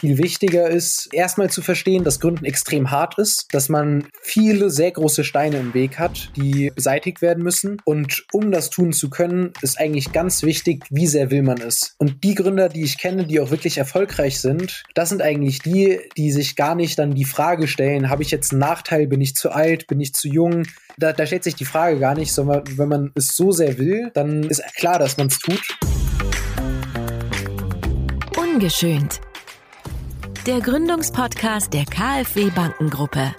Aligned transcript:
Viel 0.00 0.18
wichtiger 0.18 0.68
ist, 0.68 1.08
erstmal 1.12 1.50
zu 1.50 1.62
verstehen, 1.62 2.02
dass 2.02 2.18
Gründen 2.18 2.44
extrem 2.44 2.90
hart 2.90 3.16
ist, 3.18 3.46
dass 3.52 3.68
man 3.68 4.08
viele 4.20 4.68
sehr 4.68 4.90
große 4.90 5.22
Steine 5.22 5.58
im 5.58 5.72
Weg 5.72 6.00
hat, 6.00 6.32
die 6.36 6.72
beseitigt 6.74 7.22
werden 7.22 7.44
müssen. 7.44 7.80
Und 7.84 8.26
um 8.32 8.50
das 8.50 8.70
tun 8.70 8.92
zu 8.92 9.08
können, 9.08 9.52
ist 9.62 9.78
eigentlich 9.78 10.12
ganz 10.12 10.42
wichtig, 10.42 10.84
wie 10.90 11.06
sehr 11.06 11.30
will 11.30 11.42
man 11.42 11.60
es. 11.60 11.94
Und 11.98 12.24
die 12.24 12.34
Gründer, 12.34 12.68
die 12.68 12.82
ich 12.82 12.98
kenne, 12.98 13.24
die 13.24 13.38
auch 13.38 13.52
wirklich 13.52 13.78
erfolgreich 13.78 14.40
sind, 14.40 14.82
das 14.94 15.10
sind 15.10 15.22
eigentlich 15.22 15.60
die, 15.60 16.00
die 16.16 16.32
sich 16.32 16.56
gar 16.56 16.74
nicht 16.74 16.98
dann 16.98 17.14
die 17.14 17.24
Frage 17.24 17.68
stellen, 17.68 18.10
habe 18.10 18.22
ich 18.22 18.32
jetzt 18.32 18.50
einen 18.50 18.60
Nachteil, 18.60 19.06
bin 19.06 19.20
ich 19.20 19.36
zu 19.36 19.52
alt, 19.52 19.86
bin 19.86 20.00
ich 20.00 20.12
zu 20.12 20.28
jung? 20.28 20.64
Da, 20.98 21.12
da 21.12 21.24
stellt 21.24 21.44
sich 21.44 21.54
die 21.54 21.64
Frage 21.64 22.00
gar 22.00 22.16
nicht, 22.16 22.32
sondern 22.32 22.64
wenn 22.76 22.88
man 22.88 23.12
es 23.14 23.28
so 23.36 23.52
sehr 23.52 23.78
will, 23.78 24.10
dann 24.12 24.42
ist 24.42 24.62
klar, 24.74 24.98
dass 24.98 25.16
man 25.16 25.28
es 25.28 25.38
tut. 25.38 25.62
Ungeschönt. 28.36 29.20
Der 30.46 30.60
Gründungspodcast 30.60 31.72
der 31.72 31.86
KfW 31.86 32.50
Bankengruppe. 32.50 33.34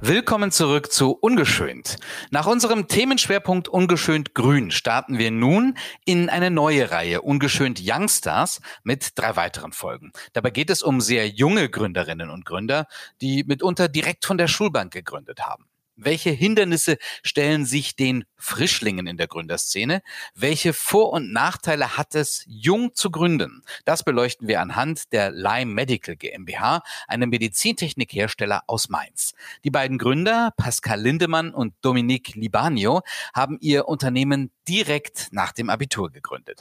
Willkommen 0.00 0.52
zurück 0.52 0.92
zu 0.92 1.10
Ungeschönt. 1.10 1.96
Nach 2.30 2.46
unserem 2.46 2.86
Themenschwerpunkt 2.86 3.66
Ungeschönt 3.66 4.34
Grün 4.34 4.70
starten 4.70 5.18
wir 5.18 5.32
nun 5.32 5.76
in 6.04 6.28
eine 6.28 6.52
neue 6.52 6.92
Reihe 6.92 7.22
Ungeschönt 7.22 7.80
Youngstars 7.84 8.60
mit 8.84 9.18
drei 9.18 9.34
weiteren 9.34 9.72
Folgen. 9.72 10.12
Dabei 10.32 10.50
geht 10.50 10.70
es 10.70 10.84
um 10.84 11.00
sehr 11.00 11.26
junge 11.28 11.68
Gründerinnen 11.68 12.30
und 12.30 12.44
Gründer, 12.44 12.86
die 13.20 13.42
mitunter 13.42 13.88
direkt 13.88 14.26
von 14.26 14.38
der 14.38 14.46
Schulbank 14.46 14.92
gegründet 14.92 15.40
haben. 15.40 15.66
Welche 15.96 16.30
Hindernisse 16.30 16.96
stellen 17.22 17.66
sich 17.66 17.94
den 17.94 18.24
Frischlingen 18.36 19.06
in 19.06 19.16
der 19.16 19.28
Gründerszene? 19.28 20.02
Welche 20.34 20.72
Vor- 20.72 21.12
und 21.12 21.32
Nachteile 21.32 21.96
hat 21.96 22.16
es, 22.16 22.42
jung 22.48 22.94
zu 22.94 23.12
gründen? 23.12 23.62
Das 23.84 24.02
beleuchten 24.02 24.48
wir 24.48 24.60
anhand 24.60 25.12
der 25.12 25.30
Lime 25.30 25.72
Medical 25.72 26.16
GmbH, 26.16 26.82
einem 27.06 27.30
Medizintechnikhersteller 27.30 28.62
aus 28.66 28.88
Mainz. 28.88 29.34
Die 29.62 29.70
beiden 29.70 29.98
Gründer, 29.98 30.50
Pascal 30.56 31.00
Lindemann 31.00 31.54
und 31.54 31.74
Dominique 31.80 32.34
Libanio, 32.34 33.02
haben 33.32 33.58
ihr 33.60 33.86
Unternehmen 33.86 34.50
direkt 34.66 35.28
nach 35.30 35.52
dem 35.52 35.70
Abitur 35.70 36.10
gegründet. 36.10 36.60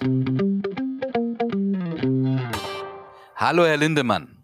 Hallo, 3.36 3.66
Herr 3.66 3.78
Lindemann. 3.78 4.44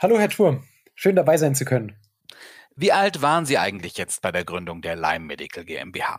Hallo, 0.00 0.18
Herr 0.18 0.28
Turm. 0.28 0.64
Schön 0.96 1.14
dabei 1.14 1.36
sein 1.36 1.54
zu 1.54 1.64
können. 1.64 2.01
Wie 2.76 2.92
alt 2.92 3.22
waren 3.22 3.46
Sie 3.46 3.58
eigentlich 3.58 3.96
jetzt 3.96 4.22
bei 4.22 4.32
der 4.32 4.44
Gründung 4.44 4.82
der 4.82 4.96
Lime 4.96 5.26
Medical 5.26 5.64
GmbH? 5.64 6.18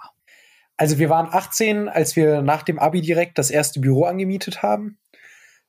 Also 0.77 0.97
wir 0.99 1.09
waren 1.09 1.27
18, 1.31 1.87
als 1.87 2.15
wir 2.15 2.41
nach 2.41 2.63
dem 2.63 2.79
Abi 2.79 3.01
direkt 3.01 3.37
das 3.37 3.51
erste 3.51 3.79
Büro 3.79 4.05
angemietet 4.05 4.63
haben. 4.63 4.97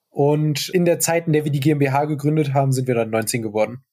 Und 0.08 0.68
in 0.68 0.84
der 0.84 1.00
Zeit, 1.00 1.26
in 1.26 1.32
der 1.32 1.44
wir 1.44 1.52
die 1.52 1.60
GmbH 1.60 2.04
gegründet 2.04 2.54
haben, 2.54 2.72
sind 2.72 2.86
wir 2.86 2.94
dann 2.94 3.10
19 3.10 3.42
geworden. 3.42 3.84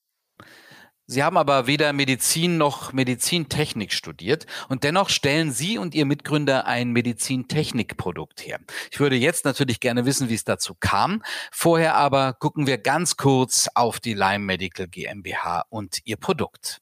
Sie 1.11 1.23
haben 1.23 1.35
aber 1.35 1.67
weder 1.67 1.91
Medizin 1.91 2.57
noch 2.57 2.93
Medizintechnik 2.93 3.91
studiert 3.91 4.45
und 4.69 4.85
dennoch 4.85 5.09
stellen 5.09 5.51
Sie 5.51 5.77
und 5.77 5.93
Ihr 5.93 6.05
Mitgründer 6.05 6.67
ein 6.67 6.91
Medizintechnikprodukt 6.91 8.47
her. 8.47 8.61
Ich 8.91 9.01
würde 9.01 9.17
jetzt 9.17 9.43
natürlich 9.43 9.81
gerne 9.81 10.05
wissen, 10.05 10.29
wie 10.29 10.35
es 10.35 10.45
dazu 10.45 10.73
kam. 10.79 11.21
Vorher 11.51 11.95
aber 11.95 12.31
gucken 12.31 12.65
wir 12.65 12.77
ganz 12.77 13.17
kurz 13.17 13.67
auf 13.75 13.99
die 13.99 14.13
Lime 14.13 14.45
Medical 14.45 14.87
GmbH 14.87 15.65
und 15.69 15.99
ihr 16.05 16.15
Produkt. 16.15 16.81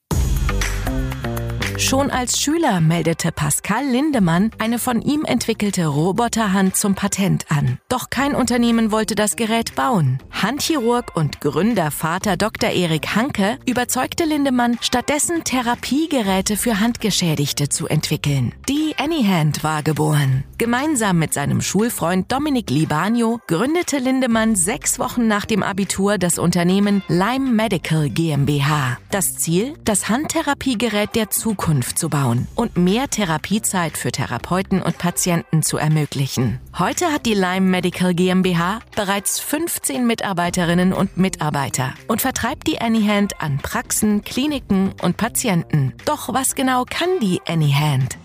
Schon 1.80 2.12
als 2.12 2.38
Schüler 2.38 2.82
meldete 2.82 3.32
Pascal 3.32 3.86
Lindemann 3.86 4.52
eine 4.60 4.80
von 4.80 5.02
ihm 5.02 5.24
entwickelte 5.24 5.88
Roboterhand 5.88 6.76
zum 6.76 6.94
Patent 6.94 7.46
an. 7.50 7.80
Doch 7.88 8.10
kein 8.10 8.36
Unternehmen 8.36 8.92
wollte 8.92 9.16
das 9.16 9.38
Gerät 9.38 9.76
bauen. 9.76 10.20
Handchirurg 10.30 11.16
und 11.16 11.40
Gründervater 11.40 12.36
Dr. 12.36 12.72
Erik 12.72 13.16
Hanke 13.16 13.58
überzeugte 13.66 14.26
Lindemann, 14.26 14.78
stattdessen 14.82 15.46
Therapiegeräte 15.46 16.58
für 16.58 16.82
Handgeschädigte 16.82 17.70
zu 17.70 17.88
entwickeln. 17.88 18.54
Die 18.68 18.96
Anyhand 18.98 19.64
war 19.64 19.82
geboren. 19.82 20.44
Gemeinsam 20.58 21.18
mit 21.18 21.34
seinem 21.34 21.62
Schulfreund 21.62 22.30
Dominik 22.30 22.70
Libanio 22.70 23.40
gründete 23.48 24.00
Lindemann 24.00 24.56
sechs 24.56 25.00
Wochen 25.00 25.28
nach 25.28 25.46
dem 25.46 25.64
Abitur 25.64 26.18
das 26.18 26.40
Unternehmen 26.40 27.04
Lime 27.08 27.50
Medical 27.52 28.10
GmbH. 28.10 28.98
Das 29.12 29.38
Ziel? 29.38 29.76
Das 29.86 30.10
Handtherapiegerät 30.10 31.16
der 31.16 31.30
Zukunft 31.30 31.69
Zukunft 31.70 32.00
zu 32.00 32.10
bauen 32.10 32.48
und 32.56 32.78
mehr 32.78 33.12
Therapiezeit 33.12 33.96
für 33.96 34.12
Therapeuten 34.12 34.82
und 34.82 34.98
Patienten 34.98 35.62
zu 35.62 35.78
ermöglichen. 35.78 36.60
Heute 36.80 37.12
hat 37.12 37.28
die 37.28 37.36
Lyme 37.36 37.62
Medical 37.62 38.16
GmbH 38.16 38.80
bereits 38.96 39.40
15 39.40 40.08
Mitarbeiterinnen 40.08 40.94
und 40.94 41.18
Mitarbeiter 41.18 41.94
und 42.08 42.22
vertreibt 42.22 42.66
die 42.66 42.82
Anyhand 42.82 43.40
an 43.40 43.60
Praxen, 43.60 44.24
Kliniken 44.24 44.96
und 45.04 45.18
Patienten. 45.18 45.94
Doch 46.06 46.34
was 46.34 46.56
genau 46.56 46.86
kann 46.90 47.20
die 47.22 47.40
Anyhand? 47.46 48.18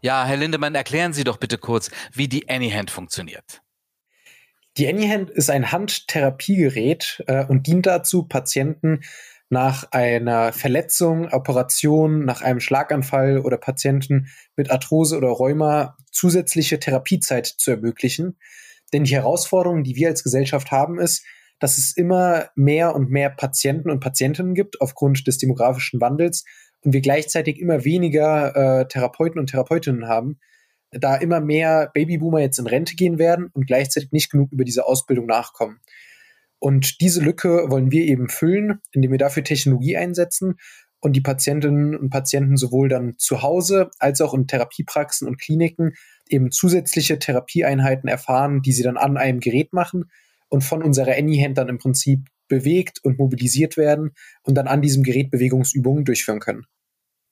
Ja, 0.00 0.24
Herr 0.24 0.38
Lindemann, 0.38 0.74
erklären 0.74 1.12
Sie 1.12 1.22
doch 1.22 1.36
bitte 1.36 1.56
kurz, 1.56 1.88
wie 2.12 2.26
die 2.26 2.48
Anyhand 2.48 2.90
funktioniert. 2.90 3.62
Die 4.76 4.88
Anyhand 4.88 5.30
ist 5.30 5.50
ein 5.50 5.70
Handtherapiegerät 5.70 7.22
äh, 7.28 7.44
und 7.44 7.68
dient 7.68 7.86
dazu, 7.86 8.24
Patienten 8.24 9.02
nach 9.52 9.84
einer 9.90 10.54
Verletzung, 10.54 11.28
Operation, 11.28 12.24
nach 12.24 12.40
einem 12.40 12.58
Schlaganfall 12.58 13.38
oder 13.38 13.58
Patienten 13.58 14.28
mit 14.56 14.70
Arthrose 14.70 15.18
oder 15.18 15.28
Rheuma 15.28 15.98
zusätzliche 16.10 16.80
Therapiezeit 16.80 17.46
zu 17.46 17.72
ermöglichen. 17.72 18.38
Denn 18.94 19.04
die 19.04 19.14
Herausforderung, 19.14 19.84
die 19.84 19.94
wir 19.94 20.08
als 20.08 20.24
Gesellschaft 20.24 20.70
haben, 20.70 20.98
ist, 20.98 21.22
dass 21.58 21.76
es 21.76 21.94
immer 21.94 22.48
mehr 22.54 22.94
und 22.94 23.10
mehr 23.10 23.28
Patienten 23.28 23.90
und 23.90 24.00
Patientinnen 24.00 24.54
gibt 24.54 24.80
aufgrund 24.80 25.26
des 25.26 25.36
demografischen 25.36 26.00
Wandels 26.00 26.46
und 26.80 26.94
wir 26.94 27.02
gleichzeitig 27.02 27.60
immer 27.60 27.84
weniger 27.84 28.56
äh, 28.56 28.88
Therapeuten 28.88 29.38
und 29.38 29.50
Therapeutinnen 29.50 30.08
haben, 30.08 30.40
da 30.92 31.14
immer 31.16 31.40
mehr 31.40 31.90
Babyboomer 31.92 32.40
jetzt 32.40 32.58
in 32.58 32.66
Rente 32.66 32.96
gehen 32.96 33.18
werden 33.18 33.50
und 33.52 33.66
gleichzeitig 33.66 34.12
nicht 34.12 34.30
genug 34.30 34.50
über 34.50 34.64
diese 34.64 34.86
Ausbildung 34.86 35.26
nachkommen. 35.26 35.80
Und 36.62 37.00
diese 37.00 37.20
Lücke 37.20 37.66
wollen 37.70 37.90
wir 37.90 38.04
eben 38.04 38.28
füllen, 38.28 38.78
indem 38.92 39.10
wir 39.10 39.18
dafür 39.18 39.42
Technologie 39.42 39.96
einsetzen 39.96 40.60
und 41.00 41.14
die 41.14 41.20
Patientinnen 41.20 41.96
und 41.96 42.10
Patienten 42.10 42.56
sowohl 42.56 42.88
dann 42.88 43.18
zu 43.18 43.42
Hause 43.42 43.90
als 43.98 44.20
auch 44.20 44.32
in 44.32 44.46
Therapiepraxen 44.46 45.26
und 45.26 45.40
Kliniken 45.40 45.94
eben 46.28 46.52
zusätzliche 46.52 47.18
Therapieeinheiten 47.18 48.08
erfahren, 48.08 48.62
die 48.62 48.70
sie 48.70 48.84
dann 48.84 48.96
an 48.96 49.16
einem 49.16 49.40
Gerät 49.40 49.72
machen 49.72 50.04
und 50.50 50.62
von 50.62 50.84
unserer 50.84 51.16
Anyhand 51.16 51.58
dann 51.58 51.68
im 51.68 51.78
Prinzip 51.78 52.28
bewegt 52.46 53.00
und 53.02 53.18
mobilisiert 53.18 53.76
werden 53.76 54.12
und 54.44 54.54
dann 54.54 54.68
an 54.68 54.82
diesem 54.82 55.02
Gerät 55.02 55.32
Bewegungsübungen 55.32 56.04
durchführen 56.04 56.38
können. 56.38 56.66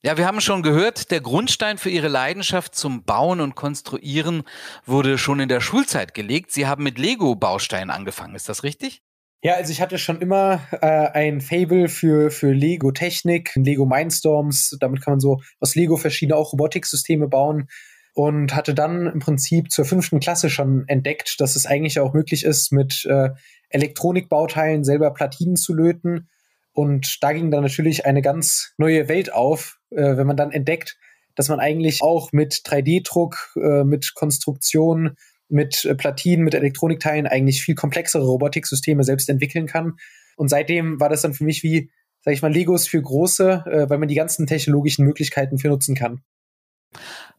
Ja, 0.03 0.17
wir 0.17 0.27
haben 0.27 0.41
schon 0.41 0.65
gehört, 0.65 1.13
der 1.13 1.21
Grundstein 1.21 1.79
für 1.79 1.91
Ihre 1.91 2.09
Leidenschaft 2.09 2.75
zum 2.75 3.05
Bauen 3.05 3.41
und 3.41 3.55
Konstruieren 3.55 4.43
wurde 4.87 5.19
schon 5.19 5.39
in 5.39 5.49
der 5.49 5.61
Schulzeit 5.61 6.15
gelegt. 6.15 6.51
Sie 6.51 6.67
haben 6.67 6.83
mit 6.83 6.99
Lego-Bausteinen 6.99 7.91
angefangen, 7.91 8.35
ist 8.35 8.49
das 8.49 8.65
richtig? 8.65 9.05
Ja, 9.43 9.55
also 9.55 9.73
ich 9.73 9.81
hatte 9.81 9.97
schon 9.97 10.21
immer 10.21 10.61
äh, 10.83 10.87
ein 10.87 11.41
Fable 11.41 11.89
für, 11.89 12.31
für 12.31 12.53
Lego-Technik, 12.53 13.53
Lego 13.57 13.87
Mindstorms. 13.87 14.77
Damit 14.81 15.03
kann 15.03 15.13
man 15.13 15.21
so 15.21 15.41
aus 15.61 15.75
Lego 15.75 15.97
verschiedene 15.97 16.37
auch 16.37 16.53
Robotiksysteme 16.53 17.27
bauen. 17.27 17.69
Und 18.13 18.55
hatte 18.55 18.75
dann 18.75 19.07
im 19.07 19.21
Prinzip 19.21 19.71
zur 19.71 19.87
fünften 19.87 20.21
Klasse 20.21 20.51
schon 20.51 20.85
entdeckt, 20.89 21.41
dass 21.41 21.57
es 21.57 21.65
eigentlich 21.65 22.01
auch 22.01 22.13
möglich 22.13 22.45
ist, 22.45 22.71
mit 22.71 23.07
äh, 23.07 23.31
Elektronikbauteilen 23.71 24.85
selber 24.85 25.15
Platinen 25.15 25.57
zu 25.57 25.73
löten. 25.73 26.29
Und 26.73 27.19
da 27.23 27.33
ging 27.33 27.51
dann 27.51 27.63
natürlich 27.63 28.05
eine 28.05 28.21
ganz 28.21 28.75
neue 28.77 29.09
Welt 29.09 29.33
auf, 29.33 29.79
äh, 29.91 30.17
wenn 30.17 30.27
man 30.27 30.37
dann 30.37 30.51
entdeckt, 30.51 30.99
dass 31.35 31.49
man 31.49 31.61
eigentlich 31.61 32.03
auch 32.03 32.33
mit 32.33 32.63
3D-Druck, 32.67 33.55
äh, 33.57 33.85
mit 33.85 34.15
Konstruktion 34.15 35.17
mit 35.51 35.85
äh, 35.85 35.95
Platinen, 35.95 36.45
mit 36.45 36.55
Elektronikteilen 36.55 37.27
eigentlich 37.27 37.63
viel 37.63 37.75
komplexere 37.75 38.25
Robotiksysteme 38.25 39.05
selbst 39.05 39.29
entwickeln 39.29 39.67
kann. 39.67 39.99
Und 40.37 40.49
seitdem 40.49 41.01
war 41.01 41.09
das 41.09 41.23
dann 41.23 41.35
für 41.35 41.45
mich 41.45 41.63
wie, 41.63 41.91
sag 42.23 42.33
ich 42.33 42.43
mal, 42.43 42.53
Legos 42.53 42.89
für 42.89 43.03
große, 43.03 43.65
äh, 43.67 43.91
weil 43.91 43.99
man 43.99 44.09
die 44.09 44.15
ganzen 44.15 44.47
technologischen 44.47 45.05
Möglichkeiten 45.05 45.59
für 45.59 45.69
nutzen 45.69 45.95
kann. 45.95 46.23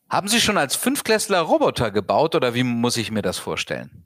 Haben 0.10 0.28
Sie 0.28 0.42
schon 0.42 0.58
als 0.58 0.75
Fünfklässler 0.75 1.40
Roboter 1.40 1.90
gebaut 1.90 2.36
oder 2.36 2.54
wie 2.54 2.63
muss 2.63 2.98
ich 2.98 3.12
mir 3.12 3.22
das 3.22 3.38
vorstellen? 3.38 4.06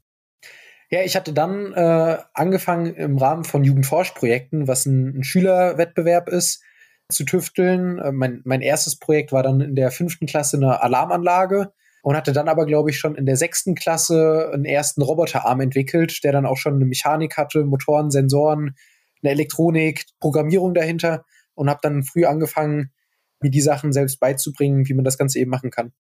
Ja, 0.91 1.01
ich 1.01 1.15
hatte 1.15 1.33
dann 1.33 1.73
äh, 1.73 2.17
angefangen 2.33 2.93
im 2.93 3.17
Rahmen 3.17 3.43
von 3.43 3.63
Jugendforschprojekten, 3.63 4.67
was 4.67 4.85
ein, 4.85 5.19
ein 5.19 5.23
Schülerwettbewerb 5.23 6.29
ist, 6.29 6.61
zu 7.09 7.25
tüfteln. 7.25 7.97
Äh, 7.99 8.11
mein, 8.11 8.41
mein 8.45 8.61
erstes 8.61 8.97
Projekt 8.97 9.31
war 9.31 9.43
dann 9.43 9.61
in 9.61 9.75
der 9.75 9.91
fünften 9.91 10.27
Klasse 10.27 10.57
eine 10.57 10.81
Alarmanlage 10.81 11.73
und 12.05 12.15
hatte 12.15 12.33
dann 12.33 12.47
aber, 12.47 12.67
glaube 12.67 12.91
ich, 12.91 12.99
schon 12.99 13.15
in 13.15 13.25
der 13.25 13.35
sechsten 13.35 13.73
Klasse 13.73 14.51
einen 14.53 14.63
ersten 14.63 15.01
Roboterarm 15.01 15.59
entwickelt, 15.59 16.23
der 16.23 16.33
dann 16.33 16.45
auch 16.45 16.57
schon 16.57 16.75
eine 16.75 16.85
Mechanik 16.85 17.35
hatte, 17.35 17.65
Motoren, 17.65 18.11
Sensoren, 18.11 18.75
eine 19.23 19.31
Elektronik, 19.31 20.05
Programmierung 20.19 20.75
dahinter 20.75 21.25
und 21.55 21.67
habe 21.67 21.79
dann 21.81 22.03
früh 22.03 22.25
angefangen, 22.25 22.91
mir 23.41 23.49
die 23.49 23.59
Sachen 23.59 23.91
selbst 23.91 24.19
beizubringen, 24.19 24.87
wie 24.87 24.93
man 24.93 25.03
das 25.03 25.17
Ganze 25.17 25.39
eben 25.39 25.49
machen 25.49 25.71
kann. 25.71 25.93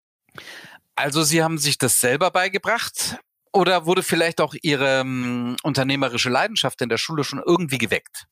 Also 0.93 1.23
Sie 1.23 1.41
haben 1.41 1.57
sich 1.57 1.79
das 1.79 1.99
selber 1.99 2.29
beigebracht 2.29 3.17
Oder 3.51 3.87
wurde 3.87 4.03
vielleicht 4.03 4.41
auch 4.41 4.53
Ihre 4.61 5.01
um, 5.01 5.55
unternehmerische 5.63 6.29
Leidenschaft 6.29 6.83
in 6.83 6.89
der 6.89 6.97
Schule 6.97 7.23
schon 7.23 7.41
irgendwie 7.43 7.79
geweckt? 7.79 8.27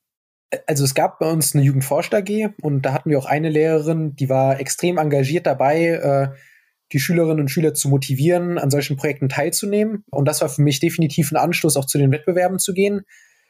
Also 0.67 0.83
es 0.83 0.93
gab 0.93 1.17
bei 1.17 1.31
uns 1.31 1.55
eine 1.55 1.63
Jugendforscht 1.63 2.13
AG 2.13 2.53
und 2.61 2.83
da 2.83 2.93
hatten 2.93 3.09
wir 3.09 3.17
auch 3.17 3.25
eine 3.25 3.49
Lehrerin, 3.49 4.15
die 4.15 4.29
war 4.29 4.59
extrem 4.59 4.99
engagiert 4.99 5.47
dabei, 5.47 5.85
äh, 5.87 6.37
die 6.93 6.99
Schülerinnen 6.99 7.41
und 7.41 7.49
Schüler 7.49 7.73
zu 7.73 7.89
motivieren, 7.89 8.57
an 8.57 8.69
solchen 8.69 8.95
Projekten 8.95 9.27
teilzunehmen. 9.27 10.03
Und 10.11 10.27
das 10.27 10.41
war 10.41 10.49
für 10.49 10.61
mich 10.61 10.79
definitiv 10.79 11.31
ein 11.31 11.37
Anstoß, 11.37 11.75
auch 11.75 11.85
zu 11.85 11.97
den 11.97 12.11
Wettbewerben 12.11 12.59
zu 12.59 12.73
gehen. 12.73 13.01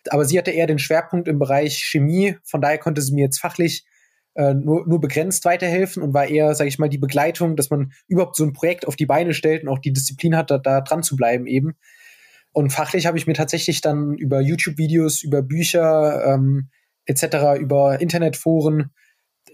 Aber 0.10 0.26
sie 0.26 0.38
hatte 0.38 0.52
eher 0.52 0.68
den 0.68 0.80
Schwerpunkt 0.80 1.28
im 1.28 1.40
Bereich 1.40 1.84
Chemie, 1.84 2.38
von 2.44 2.62
daher 2.62 2.78
konnte 2.78 3.02
sie 3.02 3.14
mir 3.14 3.26
jetzt 3.26 3.40
fachlich 3.40 3.86
äh, 4.36 4.54
nur, 4.54 4.88
nur 4.88 5.00
begrenzt 5.00 5.46
weiterhelfen 5.46 6.02
und 6.02 6.14
war 6.14 6.28
eher, 6.28 6.56
sage 6.56 6.68
ich 6.68 6.80
mal, 6.80 6.90
die 6.90 6.98
Begleitung, 6.98 7.56
dass 7.56 7.70
man 7.70 7.92
überhaupt 8.08 8.36
so 8.36 8.44
ein 8.44 8.54
Projekt 8.54 8.88
auf 8.88 8.96
die 8.96 9.06
Beine 9.06 9.34
stellt 9.34 9.64
und 9.64 9.70
auch 9.70 9.80
die 9.80 9.94
Disziplin 9.94 10.36
hat, 10.36 10.50
da, 10.50 10.58
da 10.58 10.82
dran 10.82 11.04
zu 11.04 11.16
bleiben 11.16 11.46
eben. 11.46 11.74
Und 12.52 12.72
fachlich 12.72 13.06
habe 13.06 13.18
ich 13.18 13.28
mir 13.28 13.34
tatsächlich 13.34 13.82
dann 13.82 14.16
über 14.16 14.42
YouTube-Videos, 14.42 15.24
über 15.24 15.42
Bücher 15.42 16.24
ähm, 16.26 16.70
etc., 17.06 17.60
über 17.60 18.00
Internetforen 18.00 18.92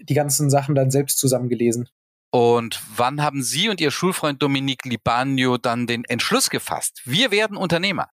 die 0.01 0.13
ganzen 0.13 0.49
Sachen 0.49 0.75
dann 0.75 0.91
selbst 0.91 1.17
zusammengelesen. 1.17 1.89
Und 2.31 2.81
wann 2.95 3.21
haben 3.21 3.41
Sie 3.41 3.69
und 3.69 3.81
Ihr 3.81 3.91
Schulfreund 3.91 4.41
Dominique 4.41 4.85
Libanio 4.85 5.57
dann 5.57 5.87
den 5.87 6.03
Entschluss 6.05 6.49
gefasst? 6.49 7.01
Wir 7.05 7.31
werden 7.31 7.57
Unternehmer. 7.57 8.09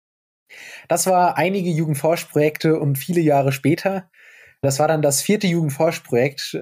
Das 0.88 1.06
war 1.06 1.36
einige 1.36 1.70
Jugendforschprojekte 1.70 2.78
und 2.78 2.96
viele 2.96 3.20
Jahre 3.20 3.50
später. 3.50 4.10
Das 4.62 4.78
war 4.78 4.88
dann 4.88 5.02
das 5.02 5.20
vierte 5.20 5.46
Jugendforschprojekt. 5.46 6.60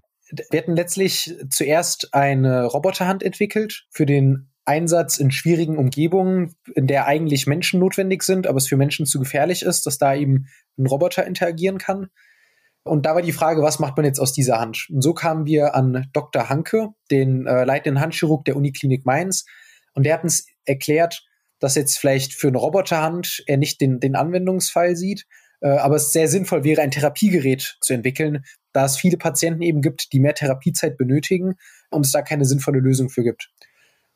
Wir 0.51 0.61
hatten 0.61 0.77
letztlich 0.77 1.37
zuerst 1.51 2.15
eine 2.15 2.65
Roboterhand 2.65 3.23
entwickelt 3.23 3.87
für 3.91 4.07
den 4.07 4.51
Einsatz 4.65 5.19
in 5.19 5.31
schwierigen 5.31 5.77
Umgebungen, 5.77 6.55
in 6.75 6.87
der 6.87 7.07
eigentlich 7.07 7.47
Menschen 7.47 7.81
notwendig 7.81 8.23
sind, 8.23 8.47
aber 8.47 8.59
es 8.59 8.69
für 8.69 8.77
Menschen 8.77 9.07
zu 9.07 9.19
gefährlich 9.19 9.63
ist, 9.63 9.87
dass 9.87 9.99
da 9.99 10.15
eben 10.15 10.47
ein 10.79 10.87
Roboter 10.87 11.27
interagieren 11.27 11.79
kann. 11.79 12.09
Und 12.85 13.07
da 13.07 13.15
war 13.15 13.23
die 13.23 13.33
Frage, 13.33 13.63
was 13.63 13.79
macht 13.79 13.97
man 13.97 14.05
jetzt 14.05 14.19
aus 14.19 14.33
dieser 14.33 14.59
Hand? 14.59 14.89
Und 14.91 15.03
so 15.03 15.15
kamen 15.15 15.47
wir 15.47 15.75
an 15.75 16.09
Dr. 16.13 16.49
Hanke, 16.49 16.89
den 17.11 17.47
äh, 17.47 17.65
leitenden 17.65 18.01
Handchirurg 18.01 18.45
der 18.45 18.57
Uniklinik 18.57 19.07
Mainz. 19.07 19.45
Und 19.95 20.05
der 20.05 20.15
hat 20.15 20.25
uns 20.25 20.47
erklärt, 20.65 21.25
dass 21.61 21.77
jetzt 21.77 21.99
vielleicht 21.99 22.35
für 22.35 22.49
eine 22.49 22.59
Roboterhand 22.59 23.45
er 23.47 23.57
nicht 23.57 23.81
den, 23.81 24.01
den 24.01 24.17
Anwendungsfall 24.17 24.97
sieht, 24.97 25.27
äh, 25.61 25.69
aber 25.69 25.95
es 25.95 26.13
sehr 26.13 26.27
sinnvoll 26.27 26.65
wäre, 26.65 26.83
ein 26.83 26.91
Therapiegerät 26.91 27.77
zu 27.81 27.95
entwickeln, 27.95 28.45
da 28.73 28.85
es 28.85 28.97
viele 28.97 29.17
Patienten 29.17 29.63
eben 29.63 29.81
gibt, 29.81 30.13
die 30.13 30.19
mehr 30.19 30.35
Therapiezeit 30.35 30.97
benötigen 30.97 31.55
und 31.91 32.05
es 32.05 32.11
da 32.11 32.23
keine 32.23 32.45
sinnvolle 32.45 32.81
Lösung 32.81 33.11
für 33.11 33.23
gibt. 33.23 33.51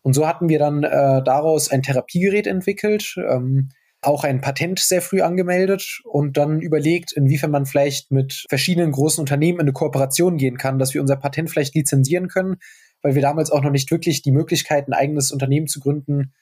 Und 0.02 0.14
so 0.14 0.26
hatten 0.26 0.48
wir 0.48 0.58
dann 0.58 0.82
äh, 0.82 1.22
daraus 1.22 1.70
ein 1.70 1.82
Therapiegerät 1.82 2.46
entwickelt, 2.46 3.14
ähm, 3.16 3.68
auch 4.06 4.24
ein 4.24 4.40
Patent 4.40 4.78
sehr 4.78 5.02
früh 5.02 5.20
angemeldet 5.20 6.00
und 6.04 6.36
dann 6.36 6.60
überlegt, 6.60 7.12
inwiefern 7.12 7.50
man 7.50 7.66
vielleicht 7.66 8.10
mit 8.10 8.44
verschiedenen 8.48 8.92
großen 8.92 9.20
Unternehmen 9.20 9.58
in 9.58 9.64
eine 9.64 9.72
Kooperation 9.72 10.36
gehen 10.36 10.58
kann, 10.58 10.78
dass 10.78 10.94
wir 10.94 11.00
unser 11.00 11.16
Patent 11.16 11.50
vielleicht 11.50 11.74
lizenzieren 11.74 12.28
können, 12.28 12.56
weil 13.02 13.14
wir 13.14 13.22
damals 13.22 13.50
auch 13.50 13.62
noch 13.62 13.70
nicht 13.70 13.90
wirklich 13.90 14.22
die 14.22 14.32
Möglichkeit, 14.32 14.88
ein 14.88 14.92
eigenes 14.92 15.32
Unternehmen 15.32 15.66
zu 15.66 15.80
gründen, 15.80 16.32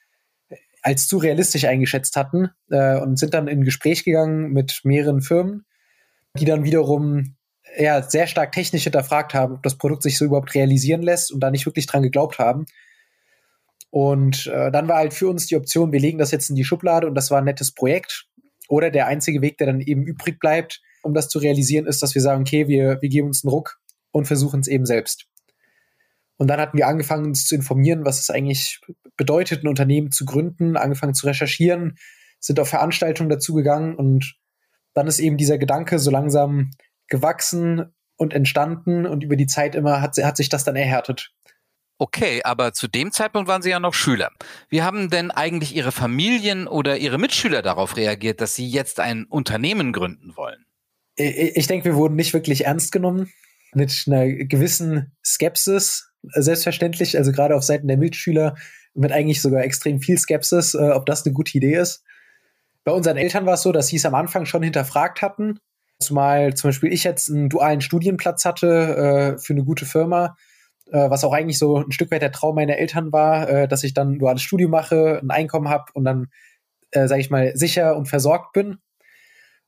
als 0.82 1.06
zu 1.06 1.16
realistisch 1.16 1.64
eingeschätzt 1.64 2.16
hatten 2.16 2.50
äh, 2.70 2.98
und 2.98 3.18
sind 3.18 3.32
dann 3.34 3.48
in 3.48 3.64
Gespräch 3.64 4.04
gegangen 4.04 4.52
mit 4.52 4.80
mehreren 4.84 5.22
Firmen, 5.22 5.64
die 6.38 6.44
dann 6.44 6.64
wiederum 6.64 7.36
ja, 7.78 8.02
sehr 8.02 8.26
stark 8.26 8.52
technisch 8.52 8.84
hinterfragt 8.84 9.34
haben, 9.34 9.54
ob 9.54 9.62
das 9.62 9.78
Produkt 9.78 10.02
sich 10.02 10.18
so 10.18 10.26
überhaupt 10.26 10.54
realisieren 10.54 11.02
lässt 11.02 11.32
und 11.32 11.40
da 11.40 11.50
nicht 11.50 11.66
wirklich 11.66 11.86
dran 11.86 12.02
geglaubt 12.02 12.38
haben. 12.38 12.66
Und 13.94 14.48
äh, 14.48 14.72
dann 14.72 14.88
war 14.88 14.96
halt 14.96 15.14
für 15.14 15.28
uns 15.28 15.46
die 15.46 15.54
Option, 15.54 15.92
wir 15.92 16.00
legen 16.00 16.18
das 16.18 16.32
jetzt 16.32 16.50
in 16.50 16.56
die 16.56 16.64
Schublade 16.64 17.06
und 17.06 17.14
das 17.14 17.30
war 17.30 17.38
ein 17.38 17.44
nettes 17.44 17.70
Projekt. 17.70 18.26
Oder 18.68 18.90
der 18.90 19.06
einzige 19.06 19.40
Weg, 19.40 19.56
der 19.58 19.68
dann 19.68 19.80
eben 19.80 20.02
übrig 20.02 20.40
bleibt, 20.40 20.82
um 21.04 21.14
das 21.14 21.28
zu 21.28 21.38
realisieren, 21.38 21.86
ist, 21.86 22.02
dass 22.02 22.12
wir 22.12 22.20
sagen, 22.20 22.40
okay, 22.40 22.66
wir, 22.66 23.00
wir 23.00 23.08
geben 23.08 23.28
uns 23.28 23.44
einen 23.44 23.52
Ruck 23.52 23.78
und 24.10 24.26
versuchen 24.26 24.58
es 24.58 24.66
eben 24.66 24.84
selbst. 24.84 25.26
Und 26.38 26.48
dann 26.48 26.58
hatten 26.58 26.76
wir 26.76 26.88
angefangen, 26.88 27.26
uns 27.26 27.46
zu 27.46 27.54
informieren, 27.54 28.04
was 28.04 28.18
es 28.18 28.30
eigentlich 28.30 28.80
bedeutet, 29.16 29.62
ein 29.62 29.68
Unternehmen 29.68 30.10
zu 30.10 30.24
gründen, 30.24 30.76
angefangen 30.76 31.14
zu 31.14 31.28
recherchieren, 31.28 31.96
sind 32.40 32.58
auf 32.58 32.68
Veranstaltungen 32.68 33.30
dazugegangen 33.30 33.94
und 33.94 34.34
dann 34.92 35.06
ist 35.06 35.20
eben 35.20 35.36
dieser 35.36 35.56
Gedanke 35.56 36.00
so 36.00 36.10
langsam 36.10 36.72
gewachsen 37.06 37.94
und 38.16 38.34
entstanden 38.34 39.06
und 39.06 39.22
über 39.22 39.36
die 39.36 39.46
Zeit 39.46 39.76
immer 39.76 40.00
hat, 40.00 40.16
hat 40.16 40.36
sich 40.36 40.48
das 40.48 40.64
dann 40.64 40.74
erhärtet. 40.74 41.32
Okay, 41.98 42.40
aber 42.42 42.72
zu 42.72 42.88
dem 42.88 43.12
Zeitpunkt 43.12 43.48
waren 43.48 43.62
Sie 43.62 43.70
ja 43.70 43.78
noch 43.78 43.94
Schüler. 43.94 44.30
Wie 44.68 44.82
haben 44.82 45.10
denn 45.10 45.30
eigentlich 45.30 45.76
Ihre 45.76 45.92
Familien 45.92 46.66
oder 46.66 46.96
Ihre 46.96 47.18
Mitschüler 47.18 47.62
darauf 47.62 47.96
reagiert, 47.96 48.40
dass 48.40 48.54
Sie 48.54 48.68
jetzt 48.68 48.98
ein 48.98 49.24
Unternehmen 49.26 49.92
gründen 49.92 50.36
wollen? 50.36 50.64
Ich 51.16 51.68
denke, 51.68 51.84
wir 51.84 51.94
wurden 51.94 52.16
nicht 52.16 52.34
wirklich 52.34 52.64
ernst 52.64 52.90
genommen. 52.90 53.32
Mit 53.72 54.04
einer 54.06 54.26
gewissen 54.26 55.12
Skepsis 55.24 56.10
selbstverständlich, 56.22 57.16
also 57.16 57.32
gerade 57.32 57.54
auf 57.54 57.62
Seiten 57.62 57.88
der 57.88 57.96
Mitschüler 57.96 58.56
mit 58.94 59.12
eigentlich 59.12 59.42
sogar 59.42 59.62
extrem 59.62 60.00
viel 60.00 60.18
Skepsis, 60.18 60.74
äh, 60.74 60.90
ob 60.90 61.06
das 61.06 61.24
eine 61.24 61.34
gute 61.34 61.56
Idee 61.56 61.76
ist. 61.76 62.04
Bei 62.84 62.92
unseren 62.92 63.16
Eltern 63.16 63.46
war 63.46 63.54
es 63.54 63.62
so, 63.62 63.72
dass 63.72 63.88
sie 63.88 63.96
es 63.96 64.06
am 64.06 64.14
Anfang 64.14 64.46
schon 64.46 64.62
hinterfragt 64.62 65.22
hatten, 65.22 65.58
zumal 66.00 66.54
zum 66.54 66.68
Beispiel 66.68 66.92
ich 66.92 67.04
jetzt 67.04 67.30
einen 67.30 67.48
dualen 67.48 67.80
Studienplatz 67.80 68.44
hatte 68.44 69.36
äh, 69.36 69.38
für 69.38 69.54
eine 69.54 69.64
gute 69.64 69.86
Firma, 69.86 70.36
äh, 70.90 71.10
was 71.10 71.24
auch 71.24 71.32
eigentlich 71.32 71.58
so 71.58 71.78
ein 71.78 71.92
Stück 71.92 72.10
weit 72.10 72.22
der 72.22 72.32
Traum 72.32 72.54
meiner 72.54 72.76
Eltern 72.76 73.12
war, 73.12 73.48
äh, 73.48 73.68
dass 73.68 73.84
ich 73.84 73.94
dann 73.94 74.12
ein 74.12 74.18
duales 74.18 74.42
Studium 74.42 74.70
mache, 74.70 75.20
ein 75.22 75.30
Einkommen 75.30 75.68
habe 75.68 75.84
und 75.94 76.04
dann, 76.04 76.28
äh, 76.90 77.08
sage 77.08 77.20
ich 77.20 77.30
mal, 77.30 77.56
sicher 77.56 77.96
und 77.96 78.06
versorgt 78.06 78.52
bin. 78.52 78.78